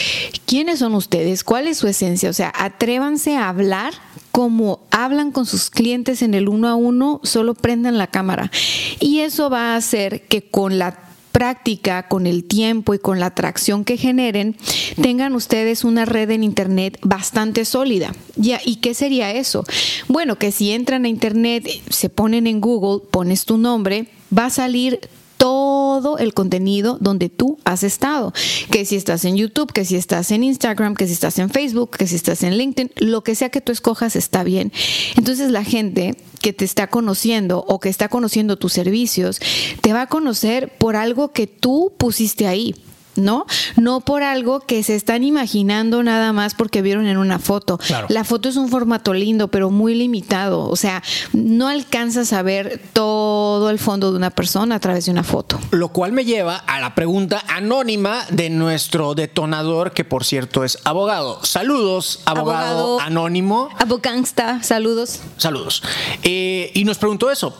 ¿Quiénes 0.45 0.79
son 0.79 0.95
ustedes? 0.95 1.43
¿Cuál 1.43 1.67
es 1.67 1.77
su 1.77 1.87
esencia? 1.87 2.29
O 2.29 2.33
sea, 2.33 2.51
atrévanse 2.55 3.37
a 3.37 3.49
hablar 3.49 3.93
como 4.35 4.81
hablan 4.91 5.31
con 5.31 5.45
sus 5.45 5.69
clientes 5.69 6.21
en 6.21 6.33
el 6.33 6.49
uno 6.49 6.67
a 6.67 6.75
uno, 6.75 7.21
solo 7.23 7.53
prendan 7.53 7.97
la 7.97 8.07
cámara. 8.07 8.51
Y 8.99 9.19
eso 9.19 9.49
va 9.49 9.71
a 9.71 9.75
hacer 9.77 10.23
que 10.23 10.41
con 10.41 10.77
la 10.77 10.99
práctica, 11.31 12.09
con 12.09 12.27
el 12.27 12.43
tiempo 12.43 12.93
y 12.93 12.99
con 12.99 13.21
la 13.21 13.27
atracción 13.27 13.85
que 13.85 13.95
generen, 13.95 14.57
tengan 15.01 15.35
ustedes 15.35 15.85
una 15.85 16.03
red 16.03 16.31
en 16.31 16.43
Internet 16.43 16.99
bastante 17.01 17.63
sólida. 17.63 18.13
¿Y 18.35 18.75
qué 18.81 18.93
sería 18.93 19.31
eso? 19.31 19.63
Bueno, 20.09 20.35
que 20.35 20.51
si 20.51 20.71
entran 20.71 21.05
a 21.05 21.07
Internet, 21.07 21.65
se 21.89 22.09
ponen 22.09 22.45
en 22.45 22.59
Google, 22.59 23.07
pones 23.09 23.45
tu 23.45 23.57
nombre, 23.57 24.07
va 24.37 24.47
a 24.47 24.49
salir 24.49 24.99
todo 25.45 26.17
el 26.17 26.33
contenido 26.33 26.97
donde 26.99 27.29
tú 27.29 27.59
has 27.65 27.83
estado. 27.83 28.33
Que 28.71 28.83
si 28.83 28.95
estás 28.95 29.25
en 29.25 29.35
YouTube, 29.35 29.71
que 29.71 29.85
si 29.85 29.95
estás 29.95 30.31
en 30.31 30.43
Instagram, 30.43 30.95
que 30.95 31.05
si 31.05 31.13
estás 31.13 31.37
en 31.37 31.51
Facebook, 31.51 31.91
que 31.91 32.07
si 32.07 32.15
estás 32.15 32.41
en 32.41 32.57
LinkedIn, 32.57 32.89
lo 32.95 33.23
que 33.23 33.35
sea 33.35 33.49
que 33.49 33.61
tú 33.61 33.71
escojas 33.71 34.15
está 34.15 34.43
bien. 34.43 34.71
Entonces 35.15 35.51
la 35.51 35.63
gente 35.63 36.17
que 36.41 36.51
te 36.51 36.65
está 36.65 36.87
conociendo 36.87 37.63
o 37.67 37.79
que 37.79 37.89
está 37.89 38.07
conociendo 38.09 38.57
tus 38.57 38.73
servicios, 38.73 39.39
te 39.81 39.93
va 39.93 40.01
a 40.01 40.07
conocer 40.07 40.75
por 40.79 40.95
algo 40.95 41.31
que 41.31 41.45
tú 41.45 41.93
pusiste 41.95 42.47
ahí. 42.47 42.73
¿No? 43.15 43.45
No 43.75 44.01
por 44.01 44.23
algo 44.23 44.59
que 44.59 44.83
se 44.83 44.95
están 44.95 45.23
imaginando 45.23 46.03
nada 46.03 46.33
más 46.33 46.53
porque 46.53 46.81
vieron 46.81 47.07
en 47.07 47.17
una 47.17 47.39
foto. 47.39 47.77
Claro. 47.77 48.07
La 48.09 48.23
foto 48.23 48.49
es 48.49 48.57
un 48.57 48.69
formato 48.69 49.13
lindo, 49.13 49.47
pero 49.47 49.69
muy 49.69 49.95
limitado. 49.95 50.67
O 50.67 50.75
sea, 50.75 51.03
no 51.33 51.67
alcanzas 51.67 52.33
a 52.33 52.41
ver 52.41 52.81
todo 52.93 53.69
el 53.69 53.79
fondo 53.79 54.11
de 54.11 54.17
una 54.17 54.29
persona 54.29 54.75
a 54.75 54.79
través 54.79 55.05
de 55.05 55.11
una 55.11 55.23
foto. 55.23 55.59
Lo 55.71 55.89
cual 55.89 56.11
me 56.11 56.25
lleva 56.25 56.57
a 56.57 56.79
la 56.79 56.95
pregunta 56.95 57.43
anónima 57.47 58.25
de 58.29 58.49
nuestro 58.49 59.15
detonador, 59.15 59.93
que 59.93 60.03
por 60.03 60.23
cierto 60.23 60.63
es 60.63 60.79
abogado. 60.83 61.43
Saludos, 61.43 62.21
abogado, 62.25 62.79
abogado 62.79 62.99
anónimo. 62.99 63.69
Abogangsta, 63.79 64.63
saludos. 64.63 65.21
Saludos. 65.37 65.83
Eh, 66.23 66.71
y 66.73 66.83
nos 66.83 66.97
preguntó 66.97 67.31
eso. 67.31 67.55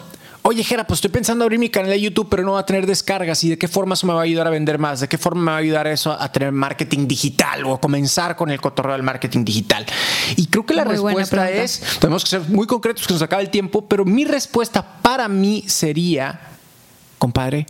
Oye, 0.47 0.63
Jera, 0.63 0.85
pues 0.85 0.99
estoy 0.99 1.09
pensando 1.09 1.43
abrir 1.43 1.57
mi 1.57 1.71
canal 1.71 1.89
de 1.89 1.99
YouTube, 1.99 2.27
pero 2.29 2.43
no 2.43 2.51
va 2.51 2.59
a 2.59 2.65
tener 2.67 2.85
descargas. 2.85 3.43
¿Y 3.43 3.49
de 3.49 3.57
qué 3.57 3.67
forma 3.67 3.95
eso 3.95 4.05
me 4.05 4.13
va 4.13 4.19
a 4.19 4.23
ayudar 4.25 4.45
a 4.45 4.51
vender 4.51 4.77
más? 4.77 4.99
¿De 4.99 5.07
qué 5.07 5.17
forma 5.17 5.41
me 5.41 5.49
va 5.49 5.57
a 5.57 5.59
ayudar 5.59 5.87
eso 5.87 6.11
a 6.11 6.31
tener 6.31 6.51
marketing 6.51 7.07
digital 7.07 7.65
o 7.65 7.73
a 7.73 7.81
comenzar 7.81 8.35
con 8.35 8.51
el 8.51 8.61
cotorreo 8.61 8.93
del 8.93 9.01
marketing 9.01 9.43
digital? 9.43 9.87
Y 10.35 10.45
creo 10.45 10.63
que 10.63 10.75
la 10.75 10.85
muy 10.85 10.93
respuesta 10.93 11.49
es, 11.49 11.81
tenemos 11.99 12.23
que 12.23 12.29
ser 12.29 12.41
muy 12.41 12.67
concretos, 12.67 13.07
que 13.07 13.13
nos 13.13 13.23
acaba 13.23 13.41
el 13.41 13.49
tiempo, 13.49 13.87
pero 13.87 14.05
mi 14.05 14.23
respuesta 14.23 14.85
para 15.01 15.27
mí 15.27 15.63
sería, 15.65 16.39
compadre, 17.17 17.65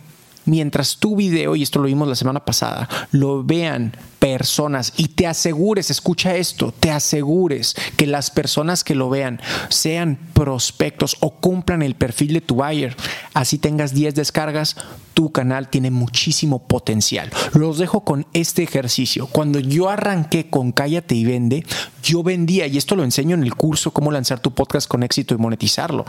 mientras 0.46 0.96
tu 0.96 1.16
video, 1.16 1.54
y 1.54 1.62
esto 1.62 1.78
lo 1.78 1.86
vimos 1.86 2.08
la 2.08 2.14
semana 2.14 2.44
pasada, 2.44 2.88
lo 3.12 3.44
vean 3.44 3.92
personas 4.18 4.92
y 4.96 5.08
te 5.08 5.26
asegures, 5.26 5.90
escucha 5.90 6.34
esto, 6.36 6.72
te 6.72 6.90
asegures 6.90 7.76
que 7.96 8.06
las 8.06 8.30
personas 8.30 8.82
que 8.82 8.94
lo 8.94 9.10
vean 9.10 9.40
sean 9.68 10.18
prospectos 10.32 11.16
o 11.20 11.32
cumplan 11.36 11.82
el 11.82 11.94
perfil 11.94 12.32
de 12.32 12.40
tu 12.40 12.56
buyer, 12.56 12.96
así 13.34 13.58
tengas 13.58 13.92
10 13.92 14.14
descargas, 14.14 14.76
tu 15.14 15.32
canal 15.32 15.68
tiene 15.68 15.90
muchísimo 15.90 16.66
potencial. 16.66 17.30
Los 17.54 17.78
dejo 17.78 18.04
con 18.04 18.26
este 18.32 18.62
ejercicio. 18.62 19.26
Cuando 19.28 19.60
yo 19.60 19.88
arranqué 19.88 20.50
con 20.50 20.72
Cállate 20.72 21.14
y 21.14 21.24
Vende, 21.24 21.64
yo 22.02 22.22
vendía, 22.22 22.66
y 22.66 22.76
esto 22.76 22.96
lo 22.96 23.04
enseño 23.04 23.34
en 23.34 23.42
el 23.42 23.54
curso, 23.54 23.92
cómo 23.92 24.12
lanzar 24.12 24.40
tu 24.40 24.52
podcast 24.52 24.88
con 24.88 25.02
éxito 25.02 25.34
y 25.34 25.38
monetizarlo 25.38 26.04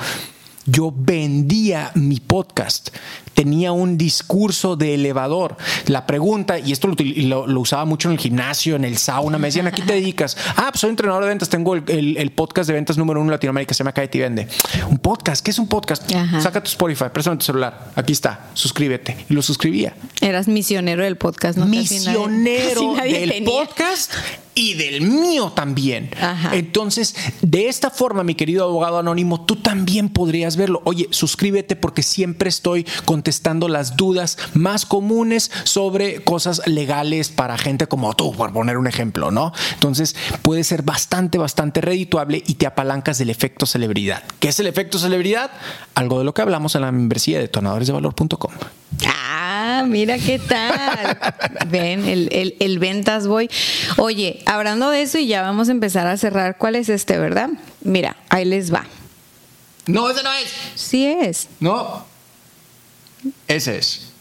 yo 0.68 0.94
vendía 0.96 1.92
mi 1.96 2.20
podcast. 2.20 2.90
Tenía 3.34 3.72
un 3.72 3.98
discurso 3.98 4.76
de 4.76 4.96
elevador. 4.96 5.58
La 5.88 6.06
pregunta, 6.06 6.60
y 6.60 6.72
esto 6.72 6.88
lo, 6.88 6.96
lo, 7.00 7.48
lo, 7.48 7.62
usaba 7.62 7.86
mucho 7.86 8.10
en 8.10 8.14
el 8.14 8.20
gimnasio, 8.20 8.76
en 8.76 8.84
el 8.84 8.98
sauna, 8.98 9.38
me 9.38 9.48
decían, 9.48 9.68
¿a 9.68 9.72
qué 9.72 9.82
te 9.82 9.94
dedicas? 9.94 10.38
Ah, 10.58 10.70
pues 10.72 10.82
soy 10.82 10.90
entrenador 10.90 11.24
de 11.24 11.30
ventas, 11.30 11.50
tengo 11.50 11.76
el, 11.76 11.84
el, 11.88 12.18
el 12.18 12.32
podcast 12.32 12.68
de 12.68 12.74
ventas 12.74 12.98
número 12.98 13.20
uno 13.22 13.30
en 13.30 13.34
Latinoamérica, 13.34 13.74
se 13.76 13.80
llama 13.80 13.92
Cállate 13.92 14.18
y 14.18 14.22
Vende. 14.22 14.48
Un 14.90 14.98
podcast, 14.98 15.46
¿qué 15.46 15.52
es 15.52 15.60
un 15.60 15.68
podcast? 15.68 16.12
Ajá. 16.12 16.42
Saca 16.42 16.62
tu 16.64 16.70
Spotify, 16.70 17.06
préstame 17.14 17.38
tu 17.38 17.46
celular, 17.46 17.92
aquí 17.96 18.12
está, 18.14 18.50
suscríbete. 18.54 19.26
Y 19.30 19.34
lo 19.36 19.42
suscribía. 19.44 19.94
Eras 20.20 20.48
misionero 20.48 21.04
del 21.04 21.18
podcast, 21.18 21.58
¿no? 21.60 21.68
Misionero 21.68 22.28
nadie, 22.28 23.20
del 23.20 23.30
tenía. 23.30 23.46
podcast 23.46 24.14
y 24.58 24.74
del 24.74 25.02
mío 25.02 25.52
también. 25.52 26.10
Ajá. 26.20 26.56
Entonces, 26.56 27.16
de 27.42 27.68
esta 27.68 27.92
forma, 27.92 28.24
mi 28.24 28.34
querido 28.34 28.64
abogado 28.64 28.98
anónimo, 28.98 29.46
tú 29.46 29.58
también 29.58 30.10
podrías 30.10 30.58
verlo. 30.58 30.82
Oye, 30.84 31.08
suscríbete 31.12 31.76
porque 31.76 32.02
siempre 32.02 32.50
estoy 32.50 32.86
contestando 33.06 33.68
las 33.68 33.96
dudas 33.96 34.40
más 34.56 34.88
comunes 34.88 35.52
sobre 35.64 36.24
cosas 36.24 36.64
legales 36.66 37.30
para 37.30 37.58
gente 37.60 37.86
como 37.86 38.16
tú, 38.16 38.34
por 38.34 38.52
poner 38.52 38.78
un 38.78 38.88
ejemplo, 38.88 39.30
¿no? 39.30 39.54
Entonces, 39.76 40.16
puede 40.42 40.64
ser 40.64 40.82
bastante, 40.82 41.38
bastante 41.38 41.80
redituable 41.80 42.42
y 42.48 42.56
te 42.56 42.66
apalancas 42.66 43.20
del 43.20 43.30
efecto 43.30 43.68
celebridad. 43.68 44.24
¿Qué 44.40 44.48
es 44.48 44.60
el 44.60 44.66
efecto 44.66 44.98
celebridad? 44.98 45.52
Algo 45.94 46.18
de 46.18 46.26
lo 46.26 46.34
que 46.34 46.42
hablamos 46.42 46.74
en 46.74 46.82
la 46.82 46.92
membresía 46.92 47.38
de 47.38 47.44
detonadoresdevalor.com. 47.44 48.52
Ah, 49.78 49.84
mira 49.84 50.18
qué 50.18 50.40
tal. 50.40 51.18
Ven, 51.68 52.06
el, 52.06 52.30
el, 52.32 52.56
el, 52.60 52.80
ventas 52.80 53.28
voy. 53.28 53.50
Oye, 53.98 54.42
hablando 54.46 54.90
de 54.90 55.04
eso 55.04 55.18
y 55.20 55.28
ya 55.28 55.42
vamos 55.42 55.70
a 55.70 55.72
empezar 55.72 56.08
a 56.08 56.18
cerrar. 56.18 56.58
¿Cuál 56.58 56.76
es 56.76 56.90
este, 56.90 57.18
verdad? 57.18 57.50
Mira, 57.82 58.18
ahí 58.30 58.46
les 58.46 58.74
va. 58.74 58.86
No, 59.86 60.10
ese 60.10 60.24
no 60.24 60.34
es. 60.34 60.52
Sí 60.76 61.06
es. 61.06 61.48
No. 61.60 62.06
Ese 63.48 63.78
es. 63.78 64.14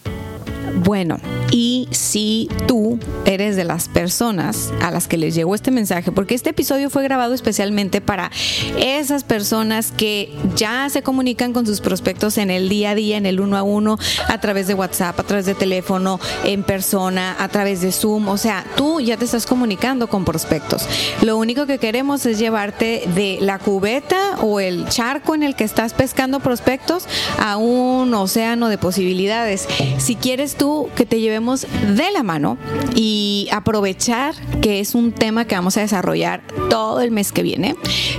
Bueno, 0.74 1.18
y 1.50 1.88
si 1.90 2.48
tú 2.66 2.98
eres 3.24 3.56
de 3.56 3.64
las 3.64 3.88
personas 3.88 4.72
a 4.82 4.90
las 4.90 5.08
que 5.08 5.16
les 5.16 5.34
llegó 5.34 5.54
este 5.54 5.70
mensaje, 5.70 6.12
porque 6.12 6.34
este 6.34 6.50
episodio 6.50 6.90
fue 6.90 7.02
grabado 7.02 7.34
especialmente 7.34 8.00
para 8.00 8.30
esas 8.78 9.24
personas 9.24 9.92
que 9.92 10.32
ya 10.54 10.88
se 10.90 11.02
comunican 11.02 11.52
con 11.52 11.66
sus 11.66 11.80
prospectos 11.80 12.38
en 12.38 12.50
el 12.50 12.68
día 12.68 12.90
a 12.90 12.94
día, 12.94 13.16
en 13.16 13.26
el 13.26 13.40
uno 13.40 13.56
a 13.56 13.62
uno, 13.62 13.98
a 14.28 14.40
través 14.40 14.66
de 14.66 14.74
WhatsApp, 14.74 15.18
a 15.18 15.22
través 15.22 15.46
de 15.46 15.54
teléfono, 15.54 16.20
en 16.44 16.62
persona, 16.62 17.36
a 17.38 17.48
través 17.48 17.80
de 17.80 17.92
Zoom, 17.92 18.28
o 18.28 18.38
sea, 18.38 18.64
tú 18.76 19.00
ya 19.00 19.16
te 19.16 19.24
estás 19.24 19.46
comunicando 19.46 20.08
con 20.08 20.24
prospectos. 20.24 20.86
Lo 21.22 21.36
único 21.36 21.66
que 21.66 21.78
queremos 21.78 22.26
es 22.26 22.38
llevarte 22.38 23.04
de 23.14 23.38
la 23.40 23.58
cubeta 23.58 24.36
o 24.40 24.60
el 24.60 24.88
charco 24.88 25.34
en 25.34 25.42
el 25.42 25.54
que 25.54 25.64
estás 25.64 25.94
pescando 25.94 26.40
prospectos 26.40 27.06
a 27.38 27.56
un 27.56 28.12
océano 28.14 28.68
de 28.68 28.78
posibilidades. 28.78 29.68
Si 29.98 30.16
quieres 30.16 30.55
tú 30.56 30.88
que 30.94 31.06
te 31.06 31.20
llevemos 31.20 31.66
de 31.94 32.10
la 32.12 32.22
mano 32.22 32.58
y 32.94 33.48
aprovechar 33.52 34.34
que 34.60 34.80
es 34.80 34.94
un 34.94 35.12
tema 35.12 35.44
que 35.44 35.54
vamos 35.54 35.76
a 35.76 35.80
desarrollar 35.80 36.42
todo 36.70 37.00
el 37.00 37.10
mes 37.10 37.32
que 37.32 37.42
viene, 37.42 37.76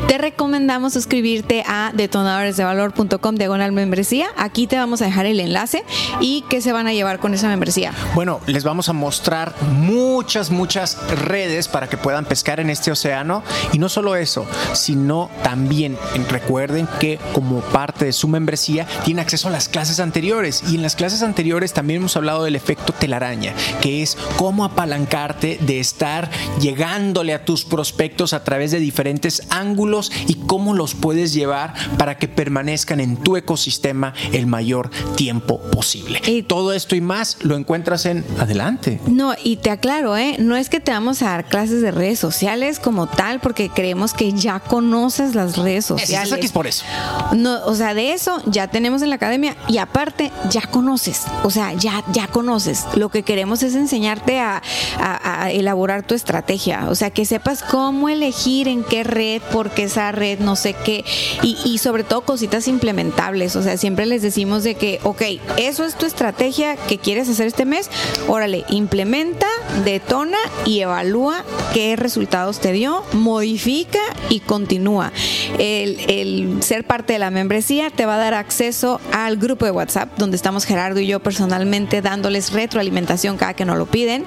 te 0.07 0.17
recomendamos 0.17 0.93
suscribirte 0.93 1.63
a 1.67 1.91
detonadoresdevalor.com 1.93 3.35
diagonal 3.35 3.71
membresía. 3.71 4.27
Aquí 4.37 4.67
te 4.67 4.77
vamos 4.77 5.01
a 5.01 5.05
dejar 5.05 5.25
el 5.25 5.39
enlace 5.39 5.83
y 6.19 6.43
qué 6.49 6.61
se 6.61 6.71
van 6.71 6.87
a 6.87 6.93
llevar 6.93 7.19
con 7.19 7.33
esa 7.33 7.47
membresía. 7.47 7.93
Bueno, 8.15 8.39
les 8.45 8.63
vamos 8.63 8.89
a 8.89 8.93
mostrar 8.93 9.53
muchas, 9.73 10.51
muchas 10.51 10.97
redes 11.11 11.67
para 11.67 11.87
que 11.87 11.97
puedan 11.97 12.25
pescar 12.25 12.59
en 12.59 12.69
este 12.69 12.91
océano. 12.91 13.43
Y 13.73 13.79
no 13.79 13.89
solo 13.89 14.15
eso, 14.15 14.45
sino 14.73 15.29
también 15.43 15.97
recuerden 16.29 16.87
que 16.99 17.19
como 17.33 17.61
parte 17.61 18.05
de 18.05 18.13
su 18.13 18.27
membresía 18.27 18.87
tiene 19.05 19.21
acceso 19.21 19.47
a 19.47 19.51
las 19.51 19.69
clases 19.69 19.99
anteriores. 19.99 20.63
Y 20.69 20.75
en 20.75 20.81
las 20.81 20.95
clases 20.95 21.23
anteriores 21.23 21.73
también 21.73 22.01
hemos 22.01 22.15
hablado 22.15 22.26
del 22.27 22.55
efecto 22.55 22.93
telaraña, 22.93 23.53
que 23.81 24.01
es 24.03 24.17
cómo 24.35 24.65
apalancarte 24.65 25.57
de 25.61 25.79
estar 25.79 26.29
llegándole 26.59 27.33
a 27.33 27.45
tus 27.45 27.63
prospectos 27.63 28.33
a 28.33 28.43
través 28.43 28.71
de 28.71 28.79
diferentes 28.79 29.43
ángulos 29.49 30.11
y 30.27 30.35
cómo 30.35 30.73
los 30.73 30.93
puedes 30.93 31.33
llevar 31.33 31.73
para 31.97 32.17
que 32.17 32.27
permanezcan 32.27 32.99
en 32.99 33.17
tu 33.17 33.37
ecosistema 33.37 34.13
el 34.33 34.47
mayor 34.47 34.89
tiempo 35.15 35.61
posible. 35.71 36.21
Y 36.25 36.43
todo 36.43 36.73
esto 36.73 36.95
y 36.95 37.01
más 37.01 37.37
lo 37.43 37.55
encuentras 37.55 38.05
en 38.05 38.25
adelante. 38.39 38.99
No, 39.07 39.33
y 39.41 39.57
te 39.57 39.69
aclaro, 39.69 40.17
¿eh? 40.17 40.35
no 40.39 40.55
es 40.55 40.69
que 40.69 40.79
te 40.79 40.91
vamos 40.91 41.21
a 41.21 41.29
dar 41.29 41.45
clases 41.45 41.81
de 41.81 41.91
redes 41.91 42.19
sociales 42.19 42.79
como 42.79 43.07
tal, 43.07 43.39
porque 43.39 43.69
creemos 43.69 44.13
que 44.13 44.33
ya 44.33 44.59
conoces 44.59 45.35
las 45.35 45.57
redes 45.57 45.85
sociales. 45.85 46.31
Es, 46.31 46.45
es 46.45 46.51
por 46.51 46.67
eso. 46.67 46.83
No, 47.35 47.63
o 47.65 47.75
sea, 47.75 47.93
de 47.93 48.13
eso 48.13 48.41
ya 48.45 48.67
tenemos 48.67 49.01
en 49.01 49.09
la 49.09 49.15
academia 49.15 49.55
y 49.67 49.77
aparte 49.77 50.31
ya 50.49 50.61
conoces, 50.61 51.23
o 51.43 51.49
sea, 51.49 51.73
ya, 51.73 52.03
ya 52.11 52.16
conoces. 52.25 52.85
Lo 52.95 53.09
que 53.09 53.21
queremos 53.21 53.61
es 53.61 53.75
enseñarte 53.75 54.39
a, 54.39 54.63
elaborar 55.51 56.03
tu 56.03 56.15
estrategia, 56.15 56.87
o 56.89 56.95
sea, 56.95 57.11
que 57.11 57.25
sepas 57.25 57.61
cómo 57.61 58.09
elegir 58.09 58.67
en 58.67 58.83
qué 58.83 59.03
red, 59.03 59.41
porque 59.51 59.83
esa 59.83 60.11
red, 60.11 60.39
no 60.39 60.55
sé 60.55 60.73
qué, 60.73 61.05
y, 61.43 61.57
y 61.65 61.77
sobre 61.77 62.03
todo 62.03 62.21
cositas 62.21 62.67
implementables, 62.67 63.55
o 63.55 63.61
sea, 63.61 63.77
siempre 63.77 64.05
les 64.05 64.21
decimos 64.21 64.63
de 64.63 64.75
que, 64.75 64.99
ok, 65.03 65.21
eso 65.57 65.85
es 65.85 65.95
tu 65.95 66.05
estrategia 66.05 66.75
que 66.75 66.97
quieres 66.97 67.29
hacer 67.29 67.47
este 67.47 67.65
mes, 67.65 67.89
órale, 68.27 68.65
implementa, 68.69 69.47
detona 69.83 70.37
y 70.65 70.79
evalúa 70.79 71.43
qué 71.73 71.95
resultados 71.95 72.59
te 72.59 72.71
dio, 72.71 73.03
modifica 73.13 73.99
y 74.29 74.39
continúa. 74.39 75.11
El 75.59 76.57
ser 76.61 76.85
parte 76.85 77.13
de 77.13 77.19
la 77.19 77.31
membresía 77.31 77.89
te 77.89 78.05
va 78.05 78.15
a 78.15 78.17
dar 78.17 78.33
acceso 78.33 79.01
al 79.11 79.37
grupo 79.37 79.65
de 79.65 79.71
WhatsApp 79.71 80.09
donde 80.17 80.37
estamos 80.37 80.65
Gerardo 80.65 80.99
y 80.99 81.07
yo 81.07 81.19
personalmente 81.19 82.01
dándoles 82.07 82.53
retroalimentación 82.53 83.35
cada 83.35 83.53
que 83.53 83.65
nos 83.65 83.77
lo 83.77 83.85
piden 83.85 84.25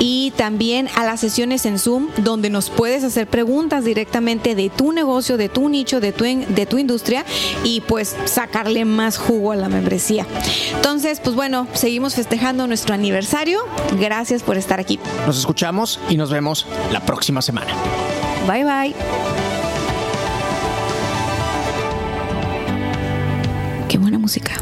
y 0.00 0.32
también 0.36 0.88
a 0.96 1.04
las 1.04 1.20
sesiones 1.20 1.64
en 1.64 1.78
Zoom 1.78 2.08
donde 2.16 2.50
nos 2.50 2.70
puedes 2.70 3.04
hacer 3.04 3.28
preguntas 3.28 3.84
directamente 3.84 4.56
de 4.56 4.68
tu 4.68 4.90
negocio, 4.90 5.36
de 5.36 5.48
tu 5.48 5.68
nicho, 5.68 6.00
de 6.00 6.10
tu, 6.10 6.24
de 6.24 6.66
tu 6.66 6.78
industria 6.78 7.24
y 7.62 7.82
pues 7.82 8.16
sacarle 8.24 8.84
más 8.84 9.16
jugo 9.16 9.52
a 9.52 9.56
la 9.56 9.68
membresía. 9.68 10.26
Entonces, 10.74 11.20
pues 11.20 11.36
bueno, 11.36 11.68
seguimos 11.72 12.16
festejando 12.16 12.66
nuestro 12.66 12.96
aniversario. 12.96 13.60
Gracias 14.00 14.42
por 14.42 14.56
estar 14.56 14.80
aquí. 14.80 14.98
Nos 15.24 15.38
escuchamos 15.38 16.00
y 16.08 16.16
nos 16.16 16.32
vemos 16.32 16.66
la 16.90 16.98
próxima 16.98 17.42
semana. 17.42 17.72
Bye 18.48 18.64
bye. 18.64 18.94
Qué 23.88 23.98
buena 23.98 24.18
música. 24.18 24.59